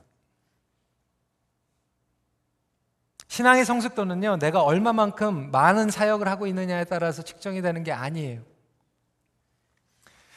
신앙의 3.27 3.65
성숙도는요, 3.65 4.37
내가 4.37 4.63
얼마만큼 4.63 5.51
많은 5.51 5.91
사역을 5.91 6.29
하고 6.29 6.47
있느냐에 6.47 6.85
따라서 6.85 7.23
측정이 7.23 7.63
되는 7.63 7.83
게 7.83 7.91
아니에요. 7.91 8.43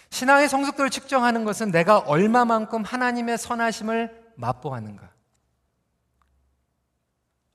신앙의 0.10 0.50
성숙도를 0.50 0.90
측정하는 0.90 1.46
것은 1.46 1.70
내가 1.70 2.00
얼마만큼 2.00 2.84
하나님의 2.84 3.38
선하심을 3.38 4.34
맛보았는가. 4.36 5.12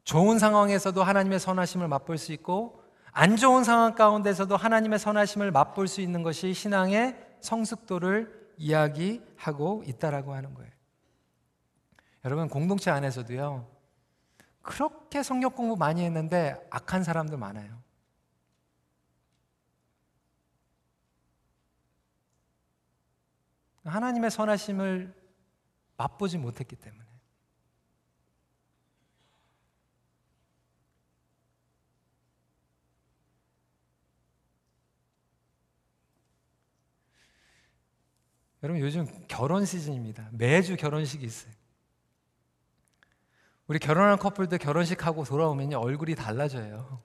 좋은 0.04 0.38
상황에서도 0.38 1.02
하나님의 1.02 1.40
선하심을 1.40 1.88
맛볼 1.88 2.18
수 2.18 2.32
있고 2.32 2.81
안 3.12 3.36
좋은 3.36 3.62
상황 3.62 3.94
가운데서도 3.94 4.56
하나님의 4.56 4.98
선하심을 4.98 5.50
맛볼 5.52 5.86
수 5.86 6.00
있는 6.00 6.22
것이 6.22 6.54
신앙의 6.54 7.36
성숙도를 7.40 8.52
이야기하고 8.56 9.84
있다라고 9.86 10.34
하는 10.34 10.54
거예요. 10.54 10.70
여러분 12.24 12.48
공동체 12.48 12.90
안에서도요. 12.90 13.70
그렇게 14.62 15.22
성경 15.22 15.50
공부 15.50 15.76
많이 15.76 16.02
했는데 16.04 16.56
악한 16.70 17.04
사람도 17.04 17.36
많아요. 17.36 17.82
하나님의 23.84 24.30
선하심을 24.30 25.12
맛보지 25.96 26.38
못했기 26.38 26.76
때문에. 26.76 27.01
여러분 38.62 38.80
요즘 38.80 39.06
결혼 39.26 39.64
시즌입니다. 39.64 40.28
매주 40.32 40.76
결혼식이 40.76 41.24
있어요. 41.24 41.52
우리 43.66 43.78
결혼한 43.78 44.18
커플들 44.18 44.58
결혼식 44.58 45.06
하고 45.06 45.24
돌아오면요 45.24 45.78
얼굴이 45.78 46.14
달라져요. 46.14 47.02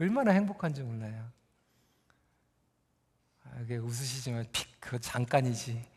얼마나 0.00 0.30
행복한지 0.32 0.82
몰라요. 0.82 1.30
아, 3.44 3.60
이게 3.60 3.76
웃으시지만 3.76 4.46
픽그 4.52 5.00
잠깐이지. 5.00 5.96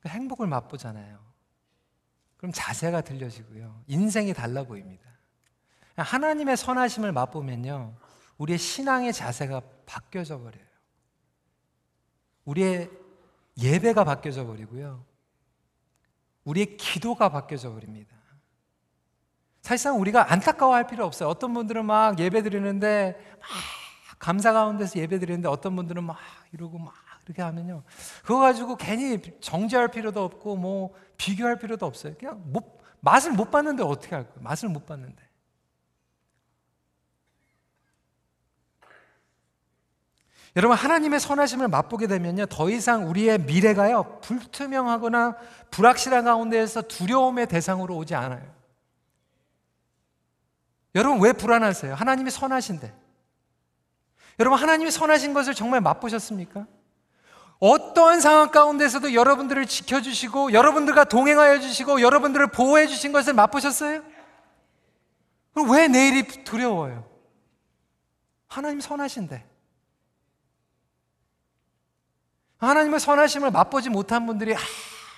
그 0.00 0.08
행복을 0.08 0.46
맛보잖아요. 0.46 1.18
그럼 2.36 2.52
자세가 2.52 3.00
들려지고요. 3.02 3.82
인생이 3.88 4.32
달라 4.32 4.62
보입니다. 4.62 5.17
하나님의 6.02 6.56
선하심을 6.56 7.12
맛보면요. 7.12 7.94
우리의 8.38 8.58
신앙의 8.58 9.12
자세가 9.12 9.62
바뀌어져 9.86 10.38
버려요. 10.38 10.64
우리의 12.44 12.90
예배가 13.60 14.04
바뀌어져 14.04 14.46
버리고요. 14.46 15.04
우리의 16.44 16.76
기도가 16.76 17.28
바뀌어져 17.28 17.72
버립니다. 17.72 18.16
사실상 19.60 20.00
우리가 20.00 20.32
안타까워할 20.32 20.86
필요 20.86 21.04
없어요. 21.04 21.28
어떤 21.28 21.52
분들은 21.52 21.84
막 21.84 22.18
예배 22.18 22.42
드리는데 22.42 23.18
막 23.38 23.48
감사 24.18 24.52
가운데서 24.52 24.98
예배 24.98 25.18
드리는데 25.18 25.48
어떤 25.48 25.76
분들은 25.76 26.04
막 26.04 26.16
이러고 26.52 26.78
막 26.78 26.94
이렇게 27.26 27.42
하면요. 27.42 27.82
그거 28.22 28.38
가지고 28.38 28.76
괜히 28.76 29.20
정죄할 29.40 29.88
필요도 29.88 30.24
없고 30.24 30.56
뭐 30.56 30.94
비교할 31.18 31.58
필요도 31.58 31.84
없어요. 31.84 32.14
그냥 32.18 32.42
못, 32.46 32.78
맛을 33.00 33.32
못 33.32 33.50
봤는데 33.50 33.82
어떻게 33.82 34.14
할 34.14 34.24
거예요? 34.24 34.40
맛을 34.40 34.70
못 34.70 34.86
봤는데. 34.86 35.27
여러분 40.56 40.76
하나님의 40.76 41.20
선하심을 41.20 41.68
맛보게 41.68 42.06
되면요 42.06 42.46
더 42.46 42.70
이상 42.70 43.08
우리의 43.08 43.38
미래가요 43.38 44.20
불투명하거나 44.22 45.36
불확실한 45.70 46.24
가운데에서 46.24 46.82
두려움의 46.82 47.46
대상으로 47.46 47.96
오지 47.96 48.14
않아요. 48.14 48.58
여러분 50.94 51.20
왜 51.20 51.32
불안하세요? 51.32 51.94
하나님이 51.94 52.30
선하신데. 52.30 52.92
여러분 54.40 54.58
하나님이 54.58 54.90
선하신 54.90 55.34
것을 55.34 55.54
정말 55.54 55.80
맛보셨습니까? 55.80 56.66
어떠한 57.60 58.20
상황 58.20 58.50
가운데서도 58.50 59.14
여러분들을 59.14 59.66
지켜주시고 59.66 60.52
여러분들과 60.52 61.04
동행하여 61.04 61.58
주시고 61.60 62.00
여러분들을 62.00 62.46
보호해 62.48 62.86
주신 62.86 63.12
것을 63.12 63.34
맛보셨어요? 63.34 64.02
그럼 65.52 65.70
왜 65.70 65.88
내일이 65.88 66.44
두려워요? 66.44 67.08
하나님 68.46 68.80
선하신데. 68.80 69.57
하나님의 72.58 73.00
선하심을 73.00 73.50
맛보지 73.50 73.88
못한 73.88 74.26
분들이 74.26 74.54
아, 74.54 74.58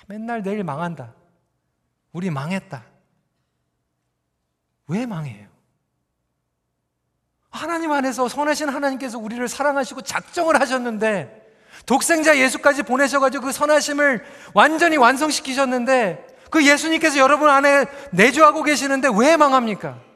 맨날 0.07 0.43
내일 0.43 0.63
망한다. 0.63 1.13
우리 2.13 2.29
망했다. 2.29 2.83
왜 4.87 5.05
망해요? 5.05 5.47
하나님 7.49 7.91
안에서 7.91 8.27
선하신 8.27 8.69
하나님께서 8.69 9.17
우리를 9.17 9.45
사랑하시고 9.47 10.01
작정을 10.01 10.59
하셨는데 10.59 11.39
독생자 11.85 12.37
예수까지 12.37 12.83
보내셔가지고 12.83 13.45
그 13.45 13.51
선하심을 13.51 14.23
완전히 14.53 14.97
완성시키셨는데 14.97 16.27
그 16.49 16.65
예수님께서 16.65 17.17
여러분 17.17 17.49
안에 17.49 17.85
내주하고 18.11 18.63
계시는데 18.63 19.09
왜 19.17 19.37
망합니까? 19.37 20.10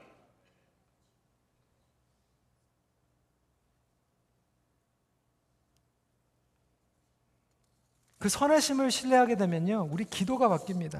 그 8.25 8.29
선하심을 8.29 8.89
신뢰하게 8.89 9.35
되면요, 9.35 9.87
우리 9.91 10.03
기도가 10.03 10.49
바뀝니다. 10.49 10.99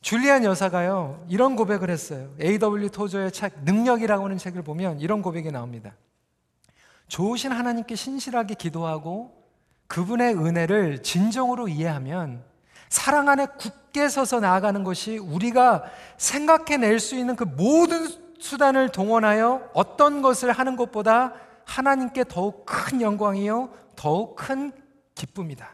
줄리안 0.00 0.44
여사가요, 0.44 1.26
이런 1.28 1.56
고백을 1.56 1.90
했어요. 1.90 2.30
A.W. 2.40 2.88
토저의 2.88 3.32
책, 3.32 3.52
능력이라고 3.64 4.24
하는 4.24 4.38
책을 4.38 4.62
보면 4.62 4.98
이런 5.00 5.20
고백이 5.20 5.50
나옵니다. 5.50 5.92
좋으신 7.08 7.52
하나님께 7.52 7.96
신실하게 7.96 8.54
기도하고 8.54 9.30
그분의 9.88 10.36
은혜를 10.36 11.02
진정으로 11.02 11.68
이해하면 11.68 12.42
사랑 12.88 13.28
안에 13.28 13.44
굳게 13.58 14.08
서서 14.08 14.40
나아가는 14.40 14.82
것이 14.84 15.18
우리가 15.18 15.84
생각해낼 16.16 16.98
수 16.98 17.14
있는 17.14 17.36
그 17.36 17.44
모든 17.44 18.08
수단을 18.38 18.88
동원하여 18.88 19.68
어떤 19.74 20.22
것을 20.22 20.50
하는 20.52 20.76
것보다 20.76 21.34
하나님께 21.66 22.24
더욱 22.24 22.64
큰 22.64 23.02
영광이요, 23.02 23.68
더욱 23.96 24.34
큰 24.34 24.72
기쁨이다. 25.16 25.68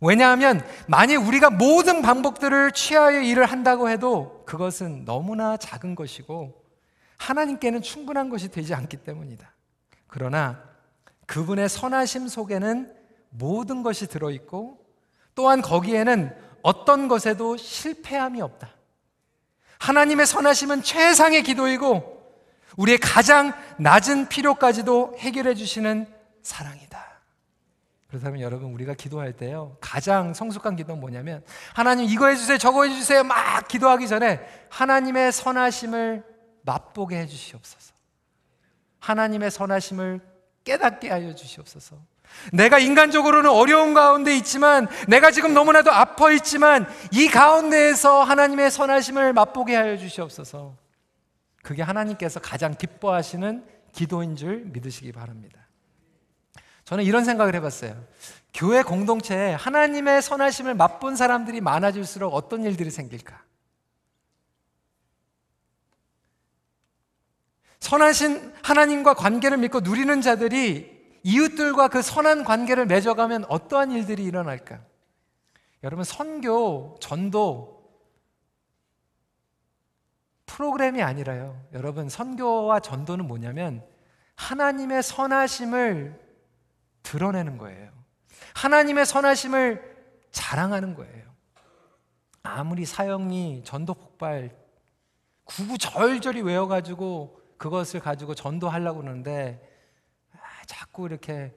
왜냐하면 0.00 0.60
만일 0.86 1.16
우리가 1.16 1.48
모든 1.48 2.02
방법들을 2.02 2.72
취하여 2.72 3.20
일을 3.20 3.46
한다고 3.46 3.88
해도 3.88 4.42
그것은 4.44 5.06
너무나 5.06 5.56
작은 5.56 5.94
것이고 5.94 6.62
하나님께는 7.16 7.80
충분한 7.80 8.28
것이 8.28 8.50
되지 8.50 8.74
않기 8.74 8.98
때문이다. 8.98 9.50
그러나 10.06 10.62
그분의 11.24 11.70
선하심 11.70 12.28
속에는 12.28 12.94
모든 13.30 13.82
것이 13.82 14.06
들어있고 14.06 14.84
또한 15.34 15.62
거기에는 15.62 16.34
어떤 16.62 17.08
것에도 17.08 17.56
실패함이 17.56 18.42
없다. 18.42 18.70
하나님의 19.78 20.26
선하심은 20.26 20.82
최상의 20.82 21.42
기도이고 21.42 22.16
우리의 22.76 22.98
가장 22.98 23.52
낮은 23.78 24.28
필요까지도 24.28 25.16
해결해 25.18 25.54
주시는 25.54 26.06
사랑이다. 26.42 27.15
그렇다면 28.16 28.40
여러분 28.40 28.72
우리가 28.72 28.94
기도할 28.94 29.34
때요 29.34 29.76
가장 29.80 30.32
성숙한 30.32 30.76
기도는 30.76 31.00
뭐냐면 31.00 31.44
하나님 31.74 32.06
이거 32.06 32.28
해주세요 32.28 32.56
저거 32.58 32.84
해주세요. 32.84 33.24
막 33.24 33.68
기도하기 33.68 34.08
전에 34.08 34.40
하나님의 34.70 35.32
선하심을 35.32 36.24
맛보게 36.62 37.18
해주시옵소서. 37.20 37.94
하나님의 39.00 39.50
선하심을 39.50 40.20
깨닫게 40.64 41.10
하여 41.10 41.34
주시옵소서. 41.34 41.96
내가 42.52 42.78
인간적으로는 42.78 43.50
어려운 43.50 43.94
가운데 43.94 44.34
있지만 44.36 44.88
내가 45.06 45.30
지금 45.30 45.54
너무나도 45.54 45.92
아파 45.92 46.32
있지만 46.32 46.88
이 47.12 47.28
가운데에서 47.28 48.24
하나님의 48.24 48.70
선하심을 48.70 49.32
맛보게 49.32 49.76
하여 49.76 49.96
주시옵소서. 49.96 50.74
그게 51.62 51.82
하나님께서 51.82 52.40
가장 52.40 52.74
기뻐하시는 52.74 53.64
기도인 53.92 54.36
줄 54.36 54.64
믿으시기 54.66 55.12
바랍니다 55.12 55.65
저는 56.86 57.02
이런 57.02 57.24
생각을 57.24 57.54
해봤어요. 57.56 58.00
교회 58.54 58.82
공동체에 58.82 59.52
하나님의 59.54 60.22
선하심을 60.22 60.74
맛본 60.74 61.16
사람들이 61.16 61.60
많아질수록 61.60 62.32
어떤 62.32 62.62
일들이 62.62 62.90
생길까? 62.90 63.42
선하신 67.80 68.54
하나님과 68.62 69.14
관계를 69.14 69.58
믿고 69.58 69.80
누리는 69.80 70.20
자들이 70.20 70.96
이웃들과 71.24 71.88
그 71.88 72.02
선한 72.02 72.44
관계를 72.44 72.86
맺어가면 72.86 73.46
어떠한 73.48 73.90
일들이 73.90 74.22
일어날까? 74.24 74.80
여러분, 75.82 76.04
선교, 76.04 76.96
전도, 77.00 77.84
프로그램이 80.46 81.02
아니라요. 81.02 81.60
여러분, 81.72 82.08
선교와 82.08 82.78
전도는 82.78 83.26
뭐냐면 83.26 83.84
하나님의 84.36 85.02
선하심을 85.02 86.25
드러내는 87.06 87.56
거예요. 87.56 87.92
하나님의 88.54 89.06
선하심을 89.06 89.96
자랑하는 90.32 90.94
거예요. 90.94 91.24
아무리 92.42 92.84
사형리 92.84 93.62
전도 93.64 93.94
폭발 93.94 94.56
구구절절히 95.44 96.42
외워가지고 96.42 97.40
그것을 97.58 98.00
가지고 98.00 98.34
전도하려고 98.34 99.00
그러는데 99.00 99.62
아, 100.32 100.64
자꾸 100.66 101.06
이렇게 101.06 101.54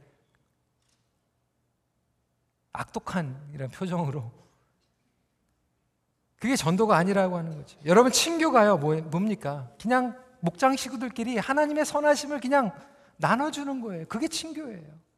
악독한 2.71 3.49
이런 3.53 3.69
표정으로 3.69 4.31
그게 6.39 6.55
전도가 6.55 6.95
아니라고 6.95 7.37
하는 7.37 7.57
거죠. 7.57 7.77
여러분 7.85 8.11
친교가요 8.11 8.77
뭐, 8.77 8.95
뭡니까? 9.01 9.69
그냥 9.81 10.17
목장 10.41 10.75
식구들끼리 10.75 11.37
하나님의 11.37 11.85
선하심을 11.85 12.39
그냥 12.39 12.71
나눠주는 13.17 13.81
거예요. 13.81 14.05
그게 14.07 14.27
친교예요. 14.27 15.08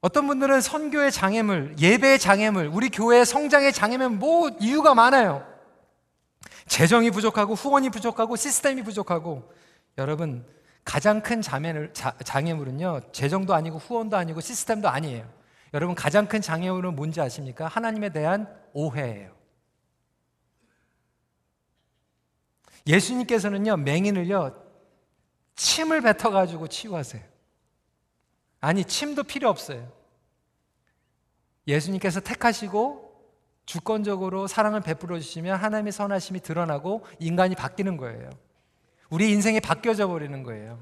어떤 0.00 0.26
분들은 0.28 0.60
선교의 0.60 1.10
장애물, 1.10 1.74
예배의 1.78 2.18
장애물, 2.18 2.66
우리 2.66 2.88
교회의 2.88 3.26
성장의 3.26 3.72
장애물, 3.72 4.10
뭐 4.10 4.48
이유가 4.60 4.94
많아요. 4.94 5.44
재정이 6.66 7.10
부족하고 7.10 7.54
후원이 7.54 7.90
부족하고 7.90 8.36
시스템이 8.36 8.82
부족하고 8.82 9.50
여러분 9.96 10.46
가장 10.84 11.20
큰 11.22 11.42
장애물, 11.42 11.92
장애물은요 11.92 13.10
재정도 13.12 13.54
아니고 13.54 13.78
후원도 13.78 14.16
아니고 14.16 14.40
시스템도 14.40 14.88
아니에요. 14.88 15.28
여러분 15.74 15.94
가장 15.94 16.26
큰 16.26 16.40
장애물은 16.40 16.94
뭔지 16.94 17.20
아십니까? 17.20 17.66
하나님에 17.66 18.10
대한 18.10 18.46
오해예요. 18.72 19.36
예수님께서는요 22.86 23.78
맹인을요 23.78 24.64
침을 25.56 26.00
뱉어 26.00 26.30
가지고 26.30 26.68
치유하세요. 26.68 27.37
아니, 28.60 28.84
침도 28.84 29.24
필요 29.24 29.48
없어요. 29.48 29.90
예수님께서 31.66 32.20
택하시고 32.20 33.08
주권적으로 33.66 34.46
사랑을 34.46 34.80
베풀어 34.80 35.20
주시면 35.20 35.58
하나님의 35.58 35.92
선하심이 35.92 36.40
드러나고 36.40 37.04
인간이 37.18 37.54
바뀌는 37.54 37.98
거예요. 37.98 38.30
우리 39.10 39.30
인생이 39.30 39.60
바뀌어져 39.60 40.08
버리는 40.08 40.42
거예요. 40.42 40.78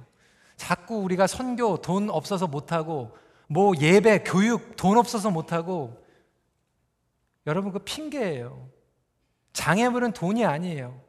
자꾸 0.57 0.99
우리가 0.99 1.27
선교 1.27 1.77
돈 1.79 2.09
없어서 2.11 2.47
못하고 2.47 3.17
뭐 3.49 3.75
예배, 3.77 4.25
교육 4.25 4.77
돈 4.77 4.99
없어서 4.99 5.31
못하고 5.31 6.05
여러분 7.47 7.73
그 7.73 7.81
핑계예요. 7.81 8.69
장애물은 9.53 10.13
돈이 10.13 10.45
아니에요. 10.45 11.01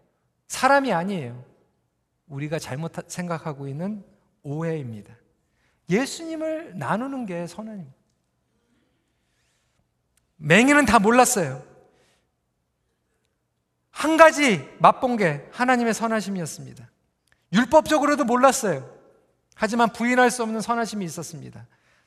사람이 0.47 0.91
아니에요. 0.93 1.43
우리가 2.28 2.59
잘못 2.59 2.93
생각하고 3.07 3.68
있는 3.68 4.03
오해입니다. 4.43 5.13
예수님을 5.89 6.73
나누는 6.77 7.25
게 7.25 7.47
선언입니다. 7.47 7.95
맹인은 10.38 10.85
다 10.85 10.99
몰랐어요. 10.99 11.63
한 13.91 14.17
가지 14.17 14.67
맛본 14.79 15.17
게 15.17 15.47
하나님의 15.51 15.93
선하심이었습니다. 15.93 16.88
율법적으로도 17.53 18.25
몰랐어요. 18.25 18.88
하지만 19.55 19.91
부인할 19.91 20.29
수 20.29 20.43
없는 20.43 20.61
선하심이 20.61 21.03
있었습니다. 21.05 21.65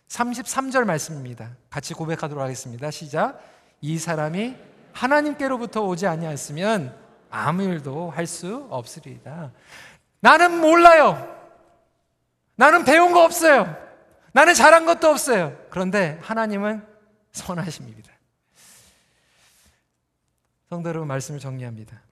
33절 0.08 0.84
말씀입니다. 0.84 1.56
같이 1.68 1.94
고백하도록 1.94 2.42
하겠습니다. 2.42 2.90
시작. 2.90 3.40
이 3.80 3.98
사람이 3.98 4.56
하나님께로부터 4.92 5.82
오지 5.82 6.06
아니하였으면 6.06 6.96
아무 7.30 7.62
일도 7.62 8.10
할 8.10 8.26
수 8.26 8.66
없으리이다. 8.70 9.52
나는 10.20 10.60
몰라요. 10.60 11.39
나는 12.60 12.84
배운 12.84 13.14
거 13.14 13.24
없어요. 13.24 13.74
나는 14.32 14.52
잘한 14.52 14.84
것도 14.84 15.08
없어요. 15.08 15.56
그런데 15.70 16.18
하나님은 16.20 16.86
선하십니다. 17.32 18.12
성도 20.68 20.90
여러분 20.90 21.08
말씀을 21.08 21.40
정리합니다. 21.40 22.02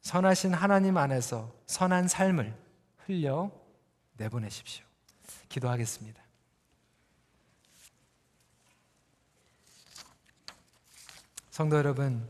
선하신 0.00 0.54
하나님 0.54 0.96
안에서 0.96 1.52
선한 1.66 2.08
삶을 2.08 2.54
흘려 3.04 3.50
내보내십시오. 4.14 4.86
기도하겠습니다. 5.50 6.22
성도 11.50 11.76
여러분, 11.76 12.26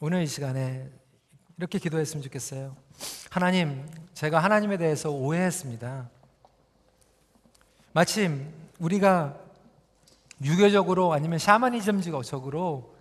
오늘 0.00 0.22
이 0.22 0.26
시간에 0.26 0.90
이렇게 1.58 1.78
기도했으면 1.78 2.22
좋겠어요. 2.22 2.74
하나님, 3.28 3.86
제가 4.14 4.42
하나님에 4.42 4.78
대해서 4.78 5.10
오해했습니다. 5.10 6.19
마침 7.92 8.52
우리가 8.78 9.36
유교적으로 10.42 11.12
아니면 11.12 11.38
샤머니즘적으로 11.38 12.94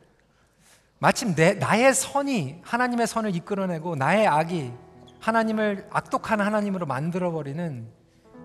마침 0.97 1.35
내, 1.35 1.53
나의 1.53 1.93
선이 1.93 2.61
하나님의 2.63 3.07
선을 3.07 3.35
이끌어내고 3.35 3.95
나의 3.95 4.27
악이 4.27 4.73
하나님을 5.19 5.87
악독한 5.91 6.41
하나님으로 6.41 6.85
만들어버리는 6.85 7.87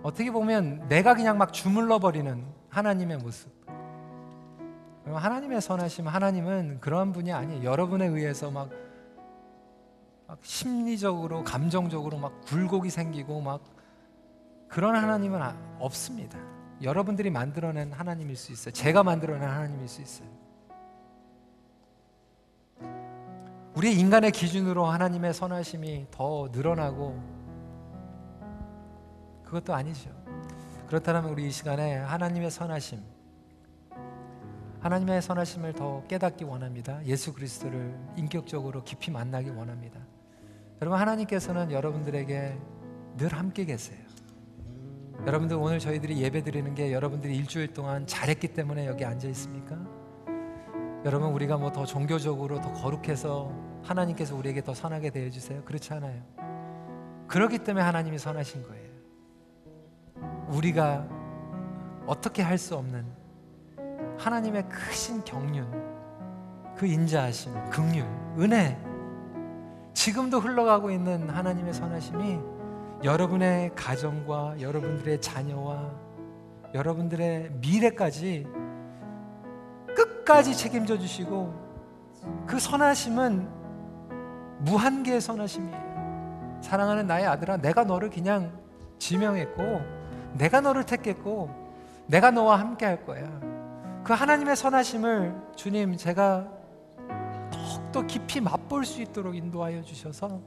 어떻게 0.03 0.31
보면 0.31 0.87
내가 0.89 1.15
그냥 1.15 1.39
막 1.39 1.53
주물러버리는 1.53 2.45
하나님의 2.69 3.19
모습. 3.19 3.51
하나님의 5.07 5.61
선하심, 5.61 6.09
하나님은 6.09 6.81
그러한 6.81 7.13
분이 7.13 7.33
아니에요. 7.33 7.65
여러분에 7.65 8.07
의해서 8.07 8.51
막, 8.51 8.71
막 10.27 10.39
심리적으로, 10.43 11.45
감정적으로 11.45 12.19
막 12.19 12.41
굴곡이 12.47 12.91
생기고 12.91 13.41
막 13.41 13.63
그런 14.75 14.97
하나님은 14.97 15.41
아- 15.41 15.57
없습니다. 15.79 16.37
여러분들이 16.83 17.31
만들어낸 17.31 17.93
하나님일 17.93 18.35
수 18.35 18.51
있어요. 18.51 18.73
제가 18.73 19.05
만들어낸 19.05 19.49
하나님일 19.49 19.87
수 19.87 20.03
있어요. 20.03 20.29
우리 23.77 23.97
인간의 23.97 24.33
기준으로 24.33 24.85
하나님의 24.85 25.33
선하심이 25.33 26.09
더 26.11 26.49
늘어나고 26.51 27.23
그것도 29.45 29.73
아니죠. 29.73 30.11
그렇다면 30.89 31.27
우리 31.27 31.47
이 31.47 31.51
시간에 31.53 31.95
하나님의 31.99 32.51
선하심, 32.51 33.01
하나님의 34.81 35.23
선하심을 35.23 35.75
더 35.75 36.03
깨닫기 36.09 36.43
원합니다. 36.43 37.01
예수 37.05 37.33
그리스도를 37.33 37.97
인격적으로 38.17 38.83
깊이 38.83 39.13
만나기 39.13 39.51
원합니다. 39.51 40.01
여러분 40.83 40.99
하나님께서는 40.99 41.71
여러분들에게 41.71 42.59
늘 43.19 43.33
함께 43.33 43.65
계세요. 43.67 44.04
여러분들 45.27 45.57
오늘 45.57 45.79
저희들이 45.79 46.21
예배 46.21 46.43
드리는 46.43 46.75
게 46.75 46.93
여러분들이 46.93 47.35
일주일 47.37 47.73
동안 47.73 48.07
잘했기 48.07 48.49
때문에 48.49 48.87
여기 48.87 49.05
앉아 49.05 49.27
있습니까? 49.29 49.77
여러분 51.05 51.31
우리가 51.33 51.57
뭐 51.57 51.71
더 51.73 51.85
종교적으로 51.87 52.61
더 52.61 52.73
거룩해서 52.73 53.51
하나님께서 53.83 54.37
우리에게 54.37 54.63
더 54.63 54.75
선하게 54.75 55.11
대해 55.11 55.31
주세요. 55.31 55.63
그렇지 55.65 55.93
않아요. 55.95 56.23
그렇기 57.27 57.59
때문에 57.59 57.85
하나님이 57.85 58.19
선하신 58.19 58.63
거예요. 58.65 58.85
우리가 60.49 61.07
어떻게 62.07 62.43
할 62.43 62.59
수 62.59 62.77
없는 62.77 63.05
하나님의 64.19 64.69
크신 64.69 65.25
경륜, 65.25 65.67
그 66.77 66.87
인자하심, 66.87 67.71
긍휼, 67.71 68.05
은혜, 68.39 68.79
지금도 69.95 70.39
흘러가고 70.41 70.91
있는 70.91 71.29
하나님의 71.31 71.73
선하심이 71.73 72.39
여러분의 73.03 73.75
가정과 73.75 74.61
여러분들의 74.61 75.21
자녀와 75.21 75.91
여러분들의 76.73 77.51
미래까지 77.61 78.47
끝까지 79.95 80.57
책임져 80.57 80.99
주시고 80.99 81.55
그 82.47 82.59
선하심은 82.59 83.65
무한계의 84.61 85.21
선하심이에요. 85.21 86.61
사랑하는 86.63 87.07
나의 87.07 87.27
아들아, 87.27 87.59
내가 87.59 87.85
너를 87.85 88.09
그냥 88.11 88.59
지명했고, 88.99 89.81
내가 90.39 90.61
너를 90.61 90.85
택했고, 90.85 91.51
내가 92.07 92.31
너와 92.31 92.59
함께 92.59 92.87
할 92.87 93.05
거야. 93.05 93.25
그 94.03 94.13
하나님의 94.13 94.57
선하심을 94.57 95.35
주님 95.57 95.97
제가 95.97 96.49
더욱더 97.51 98.03
깊이 98.03 98.41
맛볼 98.41 98.85
수 98.85 99.01
있도록 99.03 99.35
인도하여 99.37 99.83
주셔서 99.83 100.41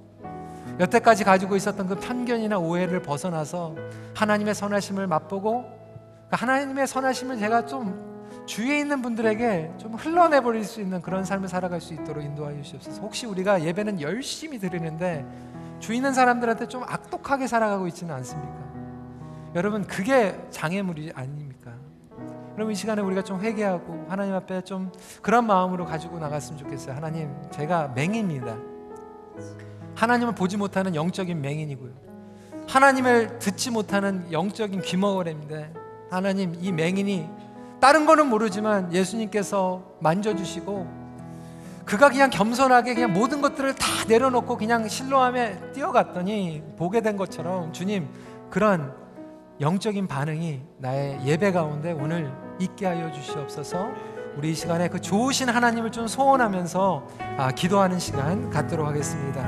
여태까지 0.80 1.24
가지고 1.24 1.56
있었던 1.56 1.88
그 1.88 1.96
편견이나 1.96 2.60
오해를 2.60 3.02
벗어나서 3.02 3.76
하나님의 4.16 4.54
선하심을 4.54 5.08
맛보고 5.08 5.66
그 6.30 6.36
하나님의 6.36 6.88
선하심을 6.88 7.40
제가 7.40 7.66
좀 7.66 8.06
주위에 8.46 8.80
있는 8.80 9.02
분들에게 9.02 9.74
좀 9.78 9.96
흘러내 9.96 10.42
버릴 10.42 10.64
수 10.64 10.80
있는 10.80 11.02
그런 11.02 11.26
삶을 11.26 11.48
살아갈 11.48 11.82
수 11.82 11.94
있도록 11.94 12.24
인도하여 12.24 12.62
주시옵소서. 12.62 13.02
혹시 13.02 13.26
우리가 13.26 13.64
예배는 13.64 14.02
열심히 14.02 14.60
드리는데 14.60 15.26
주위 15.80 15.98
있는 15.98 16.14
사람들한테 16.14 16.68
좀 16.68 16.84
악독하게 16.84 17.48
살아가고 17.48 17.88
있지는 17.88 18.14
않습니까? 18.16 18.68
여러분 19.56 19.86
그게 19.86 20.40
장애물이 20.50 21.12
아닙니까? 21.16 21.72
그럼 22.56 22.72
이 22.72 22.76
시간에 22.76 23.02
우리가 23.02 23.24
좀 23.24 23.40
회개하고 23.40 24.08
하나님 24.10 24.34
앞에 24.34 24.62
좀 24.62 24.92
그런 25.22 25.46
마음으로 25.46 25.86
가지고 25.86 26.18
나갔으면 26.18 26.58
좋겠어요. 26.58 26.96
하나님, 26.96 27.32
제가 27.52 27.90
맹인입니다. 27.90 28.58
하나님을 29.98 30.36
보지 30.36 30.58
못하는 30.58 30.94
영적인 30.94 31.42
맹인이고요. 31.42 31.92
하나님을 32.68 33.40
듣지 33.40 33.72
못하는 33.72 34.32
영적인 34.32 34.82
귀머거리인데 34.82 35.74
하나님 36.12 36.56
이 36.62 36.72
맹인이 36.72 37.28
다른 37.80 38.06
거는 38.06 38.28
모르지만 38.28 38.94
예수님께서 38.94 39.84
만져주시고 40.00 41.08
그가 41.86 42.10
그냥 42.10 42.30
겸손하게 42.30 42.94
그냥 42.94 43.14
모든 43.14 43.42
것들을 43.42 43.74
다 43.76 43.88
내려놓고 44.08 44.58
그냥 44.58 44.88
실로함에 44.88 45.72
뛰어갔더니 45.74 46.62
보게 46.78 47.02
된 47.02 47.18
것처럼 47.18 47.74
주님 47.74 48.08
그런 48.52 48.94
영적인 49.60 50.08
반응이 50.08 50.62
나의 50.78 51.22
예배 51.26 51.54
가운데 51.54 51.92
오늘 51.92 52.32
있게 52.60 52.86
하여 52.86 53.12
주시옵소서. 53.12 53.92
우리 54.38 54.52
이 54.52 54.54
시간에 54.54 54.88
그 54.88 55.02
좋으신 55.02 55.50
하나님을 55.50 55.92
좀 55.92 56.08
소원하면서 56.08 57.08
아, 57.38 57.52
기도하는 57.52 57.98
시간 57.98 58.52
갖도록 58.52 58.86
하겠습니다. 58.86 59.48